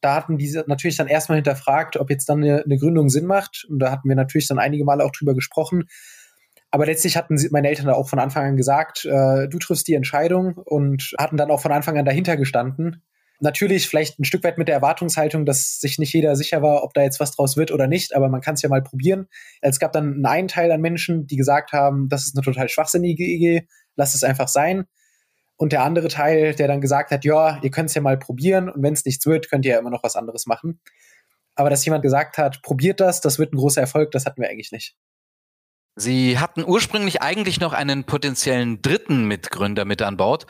Da 0.00 0.14
hatten 0.14 0.38
diese 0.38 0.64
natürlich 0.66 0.96
dann 0.96 1.08
erstmal 1.08 1.36
hinterfragt, 1.36 1.96
ob 1.96 2.10
jetzt 2.10 2.28
dann 2.28 2.42
eine, 2.42 2.62
eine 2.64 2.78
Gründung 2.78 3.08
Sinn 3.08 3.26
macht. 3.26 3.66
Und 3.68 3.78
da 3.78 3.90
hatten 3.90 4.08
wir 4.08 4.16
natürlich 4.16 4.46
dann 4.46 4.58
einige 4.58 4.84
Male 4.84 5.04
auch 5.04 5.10
drüber 5.10 5.34
gesprochen. 5.34 5.84
Aber 6.70 6.86
letztlich 6.86 7.16
hatten 7.16 7.38
meine 7.50 7.68
Eltern 7.68 7.88
auch 7.88 8.08
von 8.08 8.18
Anfang 8.18 8.44
an 8.44 8.56
gesagt, 8.56 9.04
äh, 9.04 9.48
du 9.48 9.58
triffst 9.58 9.88
die 9.88 9.94
Entscheidung 9.94 10.58
und 10.58 11.14
hatten 11.18 11.36
dann 11.36 11.50
auch 11.50 11.60
von 11.60 11.72
Anfang 11.72 11.96
an 11.98 12.04
dahinter 12.04 12.36
gestanden. 12.36 13.02
Natürlich 13.40 13.88
vielleicht 13.88 14.18
ein 14.18 14.24
Stück 14.24 14.44
weit 14.44 14.56
mit 14.56 14.68
der 14.68 14.74
Erwartungshaltung, 14.76 15.44
dass 15.44 15.78
sich 15.80 15.98
nicht 15.98 16.12
jeder 16.12 16.36
sicher 16.36 16.62
war, 16.62 16.82
ob 16.82 16.94
da 16.94 17.02
jetzt 17.02 17.20
was 17.20 17.32
draus 17.32 17.56
wird 17.56 17.70
oder 17.70 17.86
nicht, 17.86 18.14
aber 18.14 18.28
man 18.28 18.40
kann 18.40 18.54
es 18.54 18.62
ja 18.62 18.68
mal 18.68 18.82
probieren. 18.82 19.28
Es 19.60 19.78
gab 19.78 19.92
dann 19.92 20.24
einen 20.24 20.48
Teil 20.48 20.72
an 20.72 20.80
Menschen, 20.80 21.26
die 21.26 21.36
gesagt 21.36 21.72
haben, 21.72 22.08
das 22.08 22.26
ist 22.26 22.36
eine 22.36 22.44
total 22.44 22.68
schwachsinnige 22.68 23.24
Idee, 23.24 23.68
lass 23.94 24.14
es 24.14 24.24
einfach 24.24 24.48
sein. 24.48 24.86
Und 25.56 25.72
der 25.72 25.82
andere 25.82 26.08
Teil, 26.08 26.54
der 26.54 26.68
dann 26.68 26.80
gesagt 26.80 27.10
hat, 27.10 27.24
ja, 27.24 27.58
ihr 27.62 27.70
könnt 27.70 27.88
es 27.88 27.94
ja 27.94 28.02
mal 28.02 28.18
probieren 28.18 28.68
und 28.68 28.82
wenn 28.82 28.92
es 28.92 29.04
nichts 29.04 29.26
wird, 29.26 29.50
könnt 29.50 29.64
ihr 29.64 29.72
ja 29.72 29.78
immer 29.78 29.90
noch 29.90 30.02
was 30.02 30.16
anderes 30.16 30.46
machen. 30.46 30.80
Aber 31.54 31.70
dass 31.70 31.84
jemand 31.84 32.02
gesagt 32.02 32.38
hat, 32.38 32.62
probiert 32.62 33.00
das, 33.00 33.20
das 33.20 33.38
wird 33.38 33.52
ein 33.52 33.56
großer 33.56 33.80
Erfolg, 33.80 34.10
das 34.12 34.26
hatten 34.26 34.40
wir 34.40 34.48
eigentlich 34.48 34.72
nicht. 34.72 34.94
Sie 35.98 36.38
hatten 36.38 36.62
ursprünglich 36.62 37.22
eigentlich 37.22 37.58
noch 37.58 37.72
einen 37.72 38.04
potenziellen 38.04 38.82
dritten 38.82 39.26
Mitgründer 39.26 39.86
mit 39.86 40.02
an 40.02 40.18
Bord, 40.18 40.46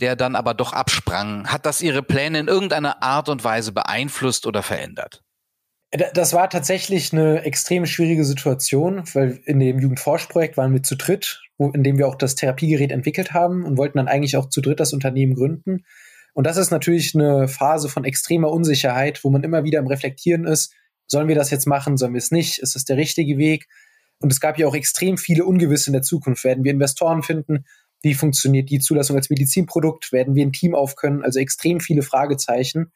der 0.00 0.16
dann 0.16 0.36
aber 0.36 0.54
doch 0.54 0.72
absprang. 0.72 1.46
Hat 1.48 1.66
das 1.66 1.80
Ihre 1.80 2.02
Pläne 2.02 2.40
in 2.40 2.48
irgendeiner 2.48 3.02
Art 3.02 3.28
und 3.28 3.44
Weise 3.44 3.72
beeinflusst 3.72 4.46
oder 4.46 4.62
verändert? 4.62 5.22
Das 6.12 6.32
war 6.32 6.50
tatsächlich 6.50 7.12
eine 7.12 7.42
extrem 7.42 7.86
schwierige 7.86 8.24
Situation, 8.24 9.04
weil 9.14 9.40
in 9.44 9.60
dem 9.60 9.78
Jugendforschprojekt 9.78 10.56
waren 10.56 10.72
wir 10.72 10.82
zu 10.82 10.96
dritt, 10.96 11.42
wo, 11.56 11.70
in 11.70 11.84
dem 11.84 11.98
wir 11.98 12.08
auch 12.08 12.16
das 12.16 12.34
Therapiegerät 12.34 12.90
entwickelt 12.90 13.32
haben 13.32 13.64
und 13.64 13.78
wollten 13.78 13.98
dann 13.98 14.08
eigentlich 14.08 14.36
auch 14.36 14.48
zu 14.48 14.60
dritt 14.60 14.80
das 14.80 14.92
Unternehmen 14.92 15.34
gründen. 15.34 15.84
Und 16.32 16.48
das 16.48 16.56
ist 16.56 16.72
natürlich 16.72 17.14
eine 17.14 17.46
Phase 17.46 17.88
von 17.88 18.04
extremer 18.04 18.50
Unsicherheit, 18.50 19.22
wo 19.22 19.30
man 19.30 19.44
immer 19.44 19.62
wieder 19.62 19.78
im 19.78 19.86
Reflektieren 19.86 20.46
ist, 20.46 20.72
sollen 21.06 21.28
wir 21.28 21.36
das 21.36 21.50
jetzt 21.50 21.66
machen, 21.66 21.96
sollen 21.96 22.14
wir 22.14 22.18
es 22.18 22.32
nicht, 22.32 22.58
ist 22.58 22.74
das 22.74 22.84
der 22.84 22.96
richtige 22.96 23.38
Weg? 23.38 23.68
Und 24.20 24.32
es 24.32 24.40
gab 24.40 24.58
ja 24.58 24.66
auch 24.66 24.74
extrem 24.74 25.16
viele 25.16 25.44
Ungewisse 25.44 25.90
in 25.90 25.92
der 25.92 26.02
Zukunft. 26.02 26.44
Werden 26.44 26.64
wir 26.64 26.72
Investoren 26.72 27.22
finden? 27.22 27.66
Wie 28.04 28.14
funktioniert 28.14 28.70
die 28.70 28.78
Zulassung 28.78 29.16
als 29.16 29.30
Medizinprodukt? 29.30 30.12
Werden 30.12 30.34
wir 30.34 30.44
ein 30.44 30.52
Team 30.52 30.74
aufkönnen? 30.74 31.22
Also 31.22 31.40
extrem 31.40 31.80
viele 31.80 32.02
Fragezeichen. 32.02 32.92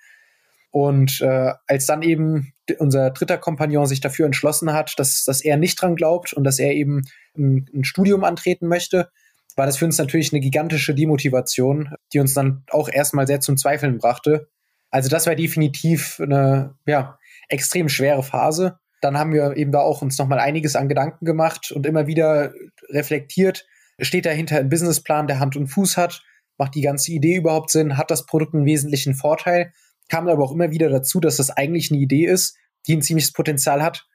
Und 0.71 1.21
äh, 1.23 1.53
als 1.67 1.87
dann 1.87 2.03
eben 2.03 2.53
unser 2.79 3.11
dritter 3.11 3.38
Kompagnon 3.38 3.87
sich 3.87 4.00
dafür 4.00 4.27
entschlossen 4.27 4.73
hat, 4.73 4.95
dass, 4.99 5.25
dass 5.25 5.41
er 5.41 5.57
nicht 5.57 5.81
dran 5.81 5.97
glaubt 5.97 6.35
und 6.35 6.45
dass 6.45 6.59
er 6.59 6.73
eben 6.73 7.05
ein, 7.37 7.67
ein 7.75 7.85
Studium 7.85 8.23
antreten 8.23 8.69
möchte, 8.69 9.09
war 9.57 9.67
das 9.67 9.79
für 9.79 9.87
uns 9.87 9.99
natürlich 9.99 10.33
eine 10.33 10.41
gigantische 10.41 10.95
Demotivation, 10.95 11.95
die 12.12 12.21
uns 12.21 12.35
dann 12.35 12.65
auch 12.71 12.88
erstmal 12.88 13.27
sehr 13.27 13.41
zum 13.41 13.57
Zweifeln 13.57 13.99
brachte. 13.99 14.49
Also 14.91 15.09
das 15.09 15.27
war 15.27 15.35
definitiv 15.35 16.21
eine 16.21 16.75
ja, 16.87 17.19
extrem 17.49 17.88
schwere 17.88 18.23
Phase 18.23 18.79
dann 19.00 19.19
haben 19.19 19.33
wir 19.33 19.57
eben 19.57 19.73
da 19.73 19.81
auch 19.81 20.03
uns 20.03 20.19
nochmal 20.19 20.41
einiges 20.41 20.77
an 20.77 20.88
Gedanken 20.88 21.25
gemacht 21.25 21.71
und 21.71 21.87
immer 21.87 22.07
wieder 22.07 22.53
reflektiert, 22.88 23.67
steht 24.00 24.26
dahinter 24.26 24.59
ein 24.59 24.69
Businessplan, 24.69 25.26
der 25.26 25.40
Hand 25.40 25.57
und 25.57 25.69
Fuß 25.69 25.97
hat, 25.97 26.23
macht 26.57 26.75
die 26.75 26.81
ganze 26.81 27.12
Idee 27.12 27.37
überhaupt 27.37 27.71
Sinn, 27.71 27.97
hat 27.97 28.11
das 28.11 28.26
Produkt 28.26 28.55
einen 28.55 28.64
wesentlichen 28.64 29.14
Vorteil, 29.14 29.73
kam 30.09 30.28
aber 30.28 30.45
auch 30.45 30.52
immer 30.52 30.71
wieder 30.71 30.88
dazu, 30.88 31.21
dass 31.21 31.37
das 31.37 31.50
eigentlich 31.50 31.90
eine 31.90 32.00
Idee 32.00 32.26
ist, 32.26 32.57
die 32.87 32.97
ein 32.97 33.02
ziemliches 33.02 33.33
Potenzial 33.33 33.83
hat. 33.83 34.07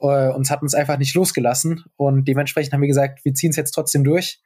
Äh, 0.00 0.30
uns 0.30 0.50
hat 0.50 0.62
uns 0.62 0.74
einfach 0.74 0.98
nicht 0.98 1.14
losgelassen 1.14 1.84
und 1.96 2.26
dementsprechend 2.26 2.72
haben 2.72 2.80
wir 2.80 2.88
gesagt, 2.88 3.24
wir 3.24 3.34
ziehen 3.34 3.50
es 3.50 3.56
jetzt 3.56 3.72
trotzdem 3.72 4.04
durch. 4.04 4.40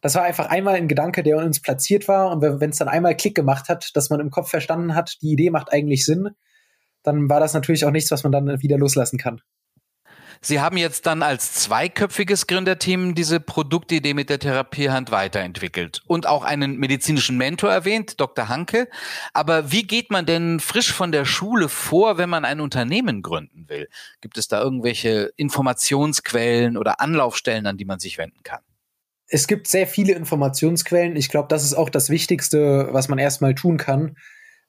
Das 0.00 0.14
war 0.14 0.22
einfach 0.22 0.50
einmal 0.50 0.74
ein 0.74 0.86
Gedanke, 0.88 1.22
der 1.22 1.38
uns 1.38 1.62
platziert 1.62 2.08
war. 2.08 2.30
Und 2.30 2.42
wenn 2.42 2.68
es 2.68 2.76
dann 2.76 2.88
einmal 2.88 3.16
Klick 3.16 3.34
gemacht 3.34 3.70
hat, 3.70 3.90
dass 3.94 4.10
man 4.10 4.20
im 4.20 4.30
Kopf 4.30 4.50
verstanden 4.50 4.94
hat, 4.94 5.16
die 5.22 5.32
Idee 5.32 5.48
macht 5.48 5.72
eigentlich 5.72 6.04
Sinn, 6.04 6.28
dann 7.02 7.30
war 7.30 7.40
das 7.40 7.54
natürlich 7.54 7.86
auch 7.86 7.90
nichts, 7.90 8.10
was 8.10 8.22
man 8.22 8.30
dann 8.30 8.60
wieder 8.60 8.76
loslassen 8.76 9.18
kann. 9.18 9.40
Sie 10.40 10.60
haben 10.60 10.76
jetzt 10.76 11.06
dann 11.06 11.22
als 11.22 11.52
zweiköpfiges 11.54 12.46
Gründerteam 12.46 13.14
diese 13.14 13.40
Produktidee 13.40 14.14
mit 14.14 14.30
der 14.30 14.38
Therapiehand 14.38 15.10
weiterentwickelt 15.10 16.02
und 16.06 16.26
auch 16.26 16.44
einen 16.44 16.78
medizinischen 16.78 17.36
Mentor 17.36 17.70
erwähnt, 17.70 18.20
Dr. 18.20 18.48
Hanke. 18.48 18.88
Aber 19.32 19.72
wie 19.72 19.84
geht 19.84 20.10
man 20.10 20.26
denn 20.26 20.60
frisch 20.60 20.92
von 20.92 21.12
der 21.12 21.24
Schule 21.24 21.68
vor, 21.68 22.18
wenn 22.18 22.30
man 22.30 22.44
ein 22.44 22.60
Unternehmen 22.60 23.22
gründen 23.22 23.68
will? 23.68 23.88
Gibt 24.20 24.38
es 24.38 24.48
da 24.48 24.60
irgendwelche 24.60 25.32
Informationsquellen 25.36 26.76
oder 26.76 27.00
Anlaufstellen, 27.00 27.66
an 27.66 27.76
die 27.76 27.84
man 27.84 27.98
sich 27.98 28.18
wenden 28.18 28.42
kann? 28.42 28.60
Es 29.26 29.46
gibt 29.46 29.66
sehr 29.68 29.86
viele 29.86 30.12
Informationsquellen. 30.12 31.16
Ich 31.16 31.28
glaube, 31.28 31.48
das 31.48 31.64
ist 31.64 31.74
auch 31.74 31.90
das 31.90 32.10
Wichtigste, 32.10 32.88
was 32.92 33.08
man 33.08 33.18
erstmal 33.18 33.54
tun 33.54 33.78
kann, 33.78 34.16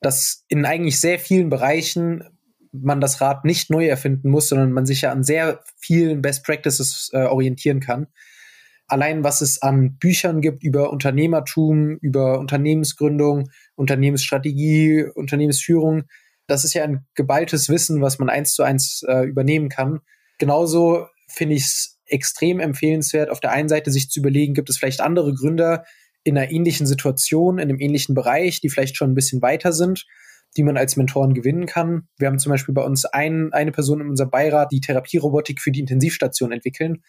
dass 0.01 0.45
in 0.47 0.65
eigentlich 0.65 0.99
sehr 0.99 1.19
vielen 1.19 1.49
Bereichen 1.49 2.23
man 2.81 3.01
das 3.01 3.21
Rad 3.21 3.45
nicht 3.45 3.69
neu 3.69 3.87
erfinden 3.87 4.29
muss, 4.29 4.49
sondern 4.49 4.71
man 4.71 4.85
sich 4.85 5.01
ja 5.01 5.11
an 5.11 5.23
sehr 5.23 5.61
vielen 5.77 6.21
Best 6.21 6.43
Practices 6.43 7.09
äh, 7.13 7.23
orientieren 7.23 7.79
kann. 7.79 8.07
Allein 8.87 9.23
was 9.23 9.41
es 9.41 9.61
an 9.61 9.97
Büchern 9.97 10.41
gibt 10.41 10.63
über 10.63 10.91
Unternehmertum, 10.91 11.97
über 12.01 12.39
Unternehmensgründung, 12.39 13.49
Unternehmensstrategie, 13.75 15.05
Unternehmensführung, 15.15 16.03
das 16.47 16.63
ist 16.63 16.73
ja 16.73 16.83
ein 16.83 17.05
geballtes 17.15 17.69
Wissen, 17.69 18.01
was 18.01 18.19
man 18.19 18.29
eins 18.29 18.53
zu 18.53 18.61
eins 18.61 19.03
äh, 19.07 19.23
übernehmen 19.23 19.69
kann. 19.69 20.01
Genauso 20.37 21.07
finde 21.27 21.55
ich 21.55 21.63
es 21.63 21.99
extrem 22.05 22.59
empfehlenswert, 22.59 23.31
auf 23.31 23.39
der 23.39 23.51
einen 23.51 23.69
Seite 23.69 23.91
sich 23.91 24.09
zu 24.09 24.19
überlegen, 24.19 24.53
gibt 24.53 24.69
es 24.69 24.77
vielleicht 24.77 25.01
andere 25.01 25.33
Gründer 25.33 25.83
in 26.23 26.37
einer 26.37 26.51
ähnlichen 26.51 26.85
Situation, 26.85 27.57
in 27.57 27.69
einem 27.69 27.79
ähnlichen 27.79 28.13
Bereich, 28.13 28.61
die 28.61 28.69
vielleicht 28.69 28.97
schon 28.97 29.11
ein 29.11 29.15
bisschen 29.15 29.41
weiter 29.41 29.73
sind 29.73 30.05
die 30.57 30.63
man 30.63 30.77
als 30.77 30.95
Mentoren 30.95 31.33
gewinnen 31.33 31.65
kann. 31.65 32.07
Wir 32.17 32.27
haben 32.27 32.39
zum 32.39 32.51
Beispiel 32.51 32.73
bei 32.73 32.83
uns 32.83 33.05
ein, 33.05 33.51
eine 33.53 33.71
Person 33.71 34.01
in 34.01 34.09
unserem 34.09 34.29
Beirat, 34.29 34.71
die 34.71 34.81
Therapierobotik 34.81 35.61
für 35.61 35.71
die 35.71 35.81
Intensivstation 35.81 36.51
entwickeln, 36.51 37.03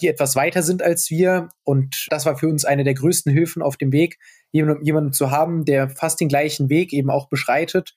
die 0.00 0.08
etwas 0.08 0.36
weiter 0.36 0.62
sind 0.62 0.82
als 0.82 1.10
wir. 1.10 1.48
Und 1.64 2.06
das 2.10 2.26
war 2.26 2.36
für 2.36 2.48
uns 2.48 2.64
eine 2.64 2.84
der 2.84 2.94
größten 2.94 3.32
Hilfen 3.32 3.62
auf 3.62 3.76
dem 3.76 3.92
Weg, 3.92 4.18
jemanden, 4.50 4.84
jemanden 4.84 5.12
zu 5.12 5.30
haben, 5.30 5.64
der 5.64 5.88
fast 5.88 6.20
den 6.20 6.28
gleichen 6.28 6.68
Weg 6.70 6.92
eben 6.92 7.10
auch 7.10 7.28
beschreitet 7.28 7.94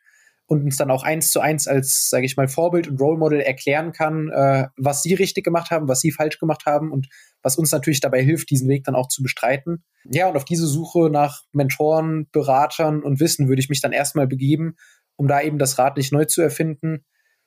und 0.51 0.65
uns 0.65 0.75
dann 0.75 0.91
auch 0.91 1.03
eins 1.03 1.31
zu 1.31 1.39
eins 1.39 1.65
als, 1.65 2.09
sage 2.09 2.25
ich 2.25 2.35
mal, 2.35 2.49
Vorbild 2.49 2.89
und 2.89 2.99
Role 2.99 3.17
Model 3.17 3.39
erklären 3.39 3.93
kann, 3.93 4.27
äh, 4.27 4.67
was 4.75 5.01
sie 5.01 5.13
richtig 5.13 5.45
gemacht 5.45 5.71
haben, 5.71 5.87
was 5.87 6.01
sie 6.01 6.11
falsch 6.11 6.39
gemacht 6.39 6.65
haben 6.65 6.91
und 6.91 7.07
was 7.41 7.55
uns 7.55 7.71
natürlich 7.71 8.01
dabei 8.01 8.21
hilft, 8.21 8.49
diesen 8.49 8.67
Weg 8.67 8.83
dann 8.83 8.93
auch 8.93 9.07
zu 9.07 9.23
bestreiten. 9.23 9.85
Ja, 10.03 10.27
und 10.27 10.35
auf 10.35 10.43
diese 10.43 10.67
Suche 10.67 11.09
nach 11.09 11.43
Mentoren, 11.53 12.27
Beratern 12.33 13.01
und 13.01 13.21
Wissen 13.21 13.47
würde 13.47 13.61
ich 13.61 13.69
mich 13.69 13.79
dann 13.79 13.93
erstmal 13.93 14.27
begeben, 14.27 14.75
um 15.15 15.29
da 15.29 15.39
eben 15.39 15.57
das 15.57 15.77
Rad 15.77 15.95
nicht 15.95 16.11
neu 16.11 16.25
zu 16.25 16.41
erfinden, 16.41 17.05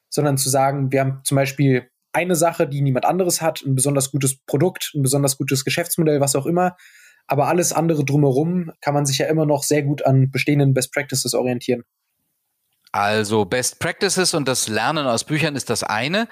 sondern 0.09 0.39
zu 0.39 0.49
sagen, 0.49 0.91
wir 0.91 1.01
haben 1.01 1.21
zum 1.25 1.37
Beispiel 1.37 1.91
eine 2.15 2.37
Sache, 2.37 2.67
die 2.67 2.81
niemand 2.81 3.05
anderes 3.05 3.43
hat, 3.43 3.61
ein 3.67 3.75
besonders 3.75 4.13
gutes 4.13 4.39
Produkt, 4.47 4.93
ein 4.95 5.03
besonders 5.03 5.37
gutes 5.37 5.67
Geschäftsmodell, 5.67 6.23
was 6.23 6.37
auch 6.37 6.47
immer. 6.47 6.75
Aber 7.27 7.49
alles 7.49 7.75
andere 7.75 8.03
drumherum 8.03 8.71
kann 8.81 8.95
man 8.95 9.05
sich 9.05 9.19
ja 9.19 9.27
immer 9.27 9.45
noch 9.45 9.63
sehr 9.63 9.83
gut 9.83 10.07
an 10.07 10.31
bestehenden 10.31 10.73
Best 10.73 10.91
Practices 10.91 11.35
orientieren. 11.35 11.85
Also 12.95 13.45
Best 13.45 13.81
Practices 13.81 14.35
und 14.35 14.47
das 14.47 14.69
Lernen 14.69 15.09
aus 15.09 15.25
Büchern 15.25 15.57
ist 15.57 15.69
das 15.69 15.83
eine. 15.83 16.29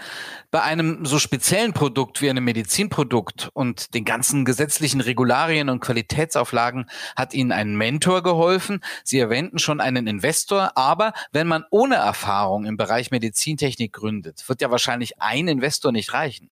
Bei 0.53 0.63
einem 0.63 1.05
so 1.05 1.19
speziellen 1.19 1.73
Produkt 1.73 2.23
wie 2.23 2.31
einem 2.31 2.45
Medizinprodukt 2.45 3.51
und 3.53 3.95
den 3.95 4.05
ganzen 4.05 4.45
gesetzlichen 4.45 5.01
Regularien 5.01 5.69
und 5.69 5.81
Qualitätsauflagen 5.81 6.89
hat 7.17 7.35
Ihnen 7.35 7.51
ein 7.51 7.75
Mentor 7.75 8.23
geholfen. 8.23 8.79
Sie 9.03 9.19
erwähnten 9.19 9.59
schon 9.59 9.81
einen 9.81 10.07
Investor, 10.07 10.71
aber 10.77 11.15
wenn 11.33 11.49
man 11.49 11.65
ohne 11.73 11.97
Erfahrung 11.97 12.65
im 12.65 12.77
Bereich 12.77 13.11
Medizintechnik 13.11 13.93
gründet, 13.93 14.49
wird 14.49 14.61
ja 14.61 14.71
wahrscheinlich 14.71 15.21
ein 15.21 15.49
Investor 15.49 15.91
nicht 15.91 16.13
reichen. 16.13 16.49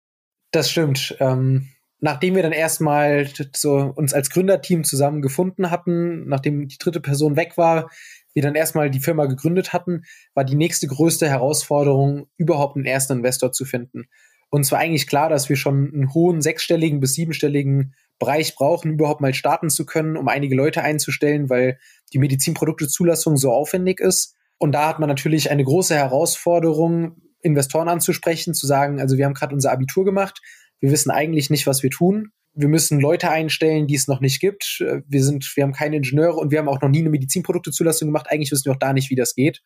Das 0.51 0.73
stimmt. 0.73 1.15
Ähm 1.21 1.69
nachdem 2.01 2.35
wir 2.35 2.43
dann 2.43 2.53
erstmal 2.53 3.29
so 3.55 3.93
uns 3.95 4.15
als 4.15 4.31
Gründerteam 4.31 4.85
zusammen 4.85 5.23
gefunden 5.23 5.71
hatten, 5.71 6.27
nachdem 6.29 6.67
die 6.67 6.79
dritte 6.79 7.01
Person 7.01 7.37
weg 7.37 7.57
war, 7.57 7.91
wir 8.35 8.43
dann 8.43 8.55
erstmal 8.55 8.91
die 8.91 9.01
Firma 9.01 9.27
gegründet 9.27 9.73
hatten, 9.73 10.03
war 10.35 10.45
die 10.45 10.57
nächste 10.57 10.87
größte 10.87 11.29
Herausforderung, 11.29 12.27
überhaupt 12.37 12.77
einen 12.77 12.87
ersten 12.87 13.15
Investor 13.15 13.53
zu 13.53 13.65
finden. 13.65 14.05
Und 14.51 14.65
zwar 14.65 14.81
eigentlich 14.81 15.07
klar, 15.07 15.29
dass 15.29 15.49
wir 15.49 15.57
schon 15.57 15.93
einen 15.93 16.13
hohen 16.13 16.43
sechsstelligen 16.43 17.01
bis 17.01 17.15
siebenstelligen 17.15 17.95
Bereich 18.19 18.55
brauchen, 18.57 18.93
überhaupt 18.93 19.21
mal 19.21 19.33
starten 19.33 19.71
zu 19.71 19.87
können, 19.87 20.17
um 20.17 20.29
einige 20.29 20.55
Leute 20.55 20.83
einzustellen, 20.83 21.49
weil 21.49 21.79
die 22.13 22.19
Medizinproduktezulassung 22.19 23.37
so 23.37 23.53
aufwendig 23.53 24.01
ist. 24.01 24.35
Und 24.59 24.73
da 24.73 24.89
hat 24.89 24.99
man 24.99 25.09
natürlich 25.09 25.51
eine 25.51 25.65
große 25.65 25.95
Herausforderung, 25.95 27.17
Investoren 27.43 27.89
anzusprechen, 27.89 28.53
zu 28.53 28.67
sagen, 28.67 29.01
also 29.01 29.17
wir 29.17 29.25
haben 29.25 29.35
gerade 29.35 29.55
unser 29.55 29.73
Abitur 29.73 30.05
gemacht, 30.05 30.43
wir 30.81 30.91
wissen 30.91 31.11
eigentlich 31.11 31.51
nicht, 31.51 31.67
was 31.67 31.83
wir 31.83 31.91
tun 31.91 32.33
wir 32.53 32.69
müssen 32.69 33.01
Leute 33.01 33.31
einstellen, 33.31 33.87
die 33.87 33.95
es 33.95 34.09
noch 34.09 34.21
nicht 34.21 34.41
gibt. 34.41 34.85
Wir 35.07 35.25
sind, 35.25 35.51
wir 35.55 35.63
haben 35.63 35.73
keine 35.73 35.97
Ingenieure 35.97 36.37
und 36.37 36.51
wir 36.51 36.59
haben 36.59 36.69
auch 36.69 36.81
noch 36.81 36.89
nie 36.89 37.01
eine 37.01 37.11
Medizinproduktezulassung 37.11 38.09
gemacht. 38.09 38.27
Eigentlich 38.29 38.51
wissen 38.51 38.67
wir 38.67 38.73
auch 38.73 38.79
da 38.79 38.93
nicht, 38.93 39.11
wie 39.11 39.15
das 39.15 39.35
geht. 39.35 39.63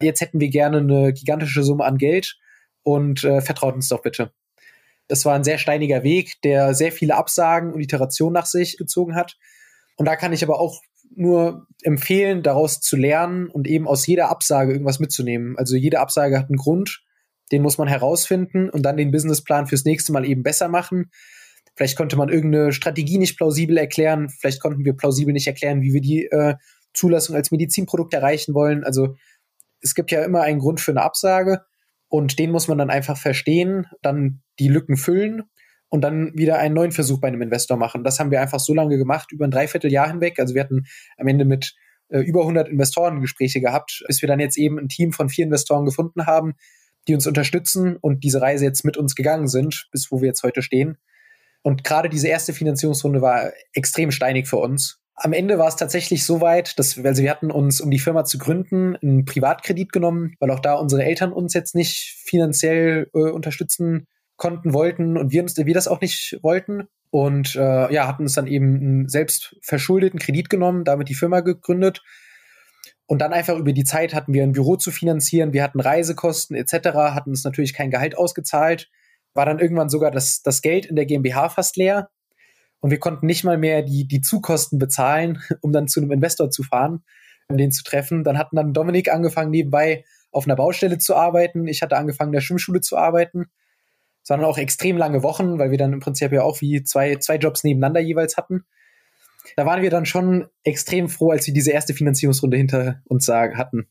Jetzt 0.00 0.20
hätten 0.20 0.40
wir 0.40 0.48
gerne 0.48 0.78
eine 0.78 1.12
gigantische 1.12 1.62
Summe 1.62 1.84
an 1.84 1.96
Geld 1.96 2.36
und 2.82 3.24
äh, 3.24 3.40
vertraut 3.40 3.74
uns 3.74 3.88
doch 3.88 4.02
bitte. 4.02 4.32
Das 5.08 5.24
war 5.24 5.34
ein 5.34 5.44
sehr 5.44 5.58
steiniger 5.58 6.02
Weg, 6.02 6.34
der 6.42 6.74
sehr 6.74 6.92
viele 6.92 7.14
Absagen 7.14 7.72
und 7.72 7.80
Iterationen 7.80 8.34
nach 8.34 8.46
sich 8.46 8.76
gezogen 8.76 9.14
hat. 9.14 9.36
Und 9.96 10.06
da 10.06 10.16
kann 10.16 10.32
ich 10.32 10.42
aber 10.42 10.60
auch 10.60 10.82
nur 11.14 11.66
empfehlen, 11.82 12.42
daraus 12.42 12.80
zu 12.80 12.96
lernen 12.96 13.46
und 13.46 13.66
eben 13.66 13.88
aus 13.88 14.06
jeder 14.06 14.28
Absage 14.28 14.72
irgendwas 14.72 14.98
mitzunehmen. 14.98 15.56
Also 15.56 15.76
jede 15.76 16.00
Absage 16.00 16.38
hat 16.38 16.50
einen 16.50 16.58
Grund, 16.58 17.02
den 17.52 17.62
muss 17.62 17.78
man 17.78 17.88
herausfinden 17.88 18.68
und 18.70 18.82
dann 18.82 18.96
den 18.96 19.10
Businessplan 19.10 19.66
fürs 19.66 19.84
nächste 19.84 20.12
Mal 20.12 20.24
eben 20.24 20.42
besser 20.42 20.68
machen. 20.68 21.10
Vielleicht 21.74 21.96
konnte 21.96 22.16
man 22.16 22.28
irgendeine 22.28 22.72
Strategie 22.72 23.18
nicht 23.18 23.36
plausibel 23.36 23.76
erklären. 23.76 24.28
Vielleicht 24.30 24.60
konnten 24.60 24.84
wir 24.84 24.94
plausibel 24.94 25.32
nicht 25.32 25.46
erklären, 25.46 25.82
wie 25.82 25.92
wir 25.92 26.00
die 26.00 26.24
äh, 26.26 26.54
Zulassung 26.94 27.36
als 27.36 27.50
Medizinprodukt 27.50 28.14
erreichen 28.14 28.54
wollen. 28.54 28.82
Also 28.82 29.14
es 29.80 29.94
gibt 29.94 30.10
ja 30.10 30.24
immer 30.24 30.42
einen 30.42 30.58
Grund 30.58 30.80
für 30.80 30.90
eine 30.90 31.02
Absage 31.02 31.62
und 32.08 32.38
den 32.38 32.50
muss 32.50 32.68
man 32.68 32.78
dann 32.78 32.90
einfach 32.90 33.18
verstehen, 33.18 33.86
dann 34.02 34.42
die 34.58 34.68
Lücken 34.68 34.96
füllen 34.96 35.42
und 35.88 36.00
dann 36.00 36.32
wieder 36.34 36.58
einen 36.58 36.74
neuen 36.74 36.92
Versuch 36.92 37.20
bei 37.20 37.28
einem 37.28 37.42
Investor 37.42 37.76
machen. 37.76 38.04
Das 38.04 38.18
haben 38.18 38.30
wir 38.30 38.40
einfach 38.40 38.60
so 38.60 38.74
lange 38.74 38.96
gemacht, 38.96 39.32
über 39.32 39.44
ein 39.44 39.50
Dreivierteljahr 39.50 40.08
hinweg. 40.08 40.38
Also 40.38 40.54
wir 40.54 40.62
hatten 40.62 40.86
am 41.18 41.28
Ende 41.28 41.44
mit 41.44 41.74
äh, 42.08 42.20
über 42.20 42.40
100 42.40 42.68
Investoren 42.68 43.20
Gespräche 43.20 43.60
gehabt, 43.60 44.02
bis 44.06 44.22
wir 44.22 44.28
dann 44.28 44.40
jetzt 44.40 44.58
eben 44.58 44.78
ein 44.78 44.88
Team 44.88 45.12
von 45.12 45.28
vier 45.28 45.44
Investoren 45.44 45.84
gefunden 45.84 46.26
haben, 46.26 46.54
die 47.08 47.14
uns 47.14 47.26
unterstützen 47.26 47.96
und 47.96 48.24
diese 48.24 48.40
Reise 48.40 48.64
jetzt 48.64 48.84
mit 48.84 48.96
uns 48.96 49.14
gegangen 49.14 49.48
sind, 49.48 49.88
bis 49.92 50.10
wo 50.10 50.20
wir 50.20 50.28
jetzt 50.28 50.42
heute 50.42 50.62
stehen. 50.62 50.98
Und 51.62 51.84
gerade 51.84 52.08
diese 52.08 52.28
erste 52.28 52.52
Finanzierungsrunde 52.52 53.20
war 53.22 53.52
extrem 53.72 54.10
steinig 54.10 54.46
für 54.46 54.58
uns. 54.58 55.00
Am 55.14 55.32
Ende 55.32 55.58
war 55.58 55.68
es 55.68 55.76
tatsächlich 55.76 56.24
so 56.24 56.40
weit, 56.40 56.78
dass 56.78 57.02
also 57.02 57.22
wir 57.22 57.30
hatten 57.30 57.50
uns, 57.50 57.80
um 57.80 57.90
die 57.90 57.98
Firma 57.98 58.24
zu 58.24 58.38
gründen, 58.38 58.96
einen 58.96 59.24
Privatkredit 59.24 59.90
genommen, 59.90 60.34
weil 60.38 60.50
auch 60.50 60.60
da 60.60 60.74
unsere 60.74 61.04
Eltern 61.04 61.32
uns 61.32 61.54
jetzt 61.54 61.74
nicht 61.74 62.16
finanziell 62.24 63.10
äh, 63.14 63.30
unterstützen 63.30 64.06
konnten, 64.36 64.74
wollten 64.74 65.16
und 65.16 65.32
wir, 65.32 65.42
uns, 65.42 65.56
wir 65.56 65.74
das 65.74 65.88
auch 65.88 66.00
nicht 66.00 66.38
wollten. 66.42 66.84
Und 67.10 67.56
äh, 67.56 67.92
ja, 67.92 68.06
hatten 68.06 68.24
uns 68.24 68.34
dann 68.34 68.46
eben 68.46 68.76
einen 68.76 69.08
selbst 69.08 69.56
verschuldeten 69.62 70.20
Kredit 70.20 70.50
genommen, 70.50 70.84
damit 70.84 71.08
die 71.08 71.14
Firma 71.14 71.40
gegründet. 71.40 72.02
Und 73.06 73.20
dann 73.20 73.32
einfach 73.32 73.56
über 73.56 73.72
die 73.72 73.84
Zeit 73.84 74.14
hatten 74.14 74.34
wir 74.34 74.42
ein 74.42 74.52
Büro 74.52 74.76
zu 74.76 74.90
finanzieren, 74.90 75.52
wir 75.52 75.62
hatten 75.62 75.80
Reisekosten 75.80 76.56
etc., 76.56 76.88
hatten 76.94 77.30
uns 77.30 77.44
natürlich 77.44 77.72
kein 77.72 77.90
Gehalt 77.90 78.18
ausgezahlt 78.18 78.90
war 79.36 79.46
dann 79.46 79.60
irgendwann 79.60 79.88
sogar 79.88 80.10
das, 80.10 80.42
das 80.42 80.62
Geld 80.62 80.86
in 80.86 80.96
der 80.96 81.06
GmbH 81.06 81.50
fast 81.50 81.76
leer. 81.76 82.08
Und 82.80 82.90
wir 82.90 82.98
konnten 82.98 83.26
nicht 83.26 83.44
mal 83.44 83.58
mehr 83.58 83.82
die, 83.82 84.08
die 84.08 84.20
Zukosten 84.20 84.78
bezahlen, 84.78 85.40
um 85.60 85.72
dann 85.72 85.86
zu 85.86 86.00
einem 86.00 86.10
Investor 86.10 86.50
zu 86.50 86.62
fahren, 86.62 87.04
um 87.48 87.56
den 87.56 87.70
zu 87.70 87.84
treffen. 87.84 88.24
Dann 88.24 88.38
hatten 88.38 88.56
dann 88.56 88.72
Dominik 88.72 89.12
angefangen, 89.12 89.50
nebenbei 89.50 90.04
auf 90.32 90.46
einer 90.46 90.56
Baustelle 90.56 90.98
zu 90.98 91.14
arbeiten. 91.14 91.68
Ich 91.68 91.82
hatte 91.82 91.96
angefangen, 91.96 92.30
in 92.30 92.34
der 92.34 92.40
Schwimmschule 92.40 92.80
zu 92.80 92.96
arbeiten. 92.96 93.46
Sondern 94.22 94.48
auch 94.48 94.58
extrem 94.58 94.96
lange 94.96 95.22
Wochen, 95.22 95.60
weil 95.60 95.70
wir 95.70 95.78
dann 95.78 95.92
im 95.92 96.00
Prinzip 96.00 96.32
ja 96.32 96.42
auch 96.42 96.60
wie 96.60 96.82
zwei, 96.82 97.14
zwei 97.16 97.36
Jobs 97.36 97.62
nebeneinander 97.62 98.00
jeweils 98.00 98.36
hatten. 98.36 98.64
Da 99.54 99.66
waren 99.66 99.82
wir 99.82 99.90
dann 99.90 100.06
schon 100.06 100.48
extrem 100.64 101.08
froh, 101.08 101.30
als 101.30 101.46
wir 101.46 101.54
diese 101.54 101.70
erste 101.70 101.94
Finanzierungsrunde 101.94 102.56
hinter 102.56 103.02
uns 103.04 103.28
hatten. 103.28 103.88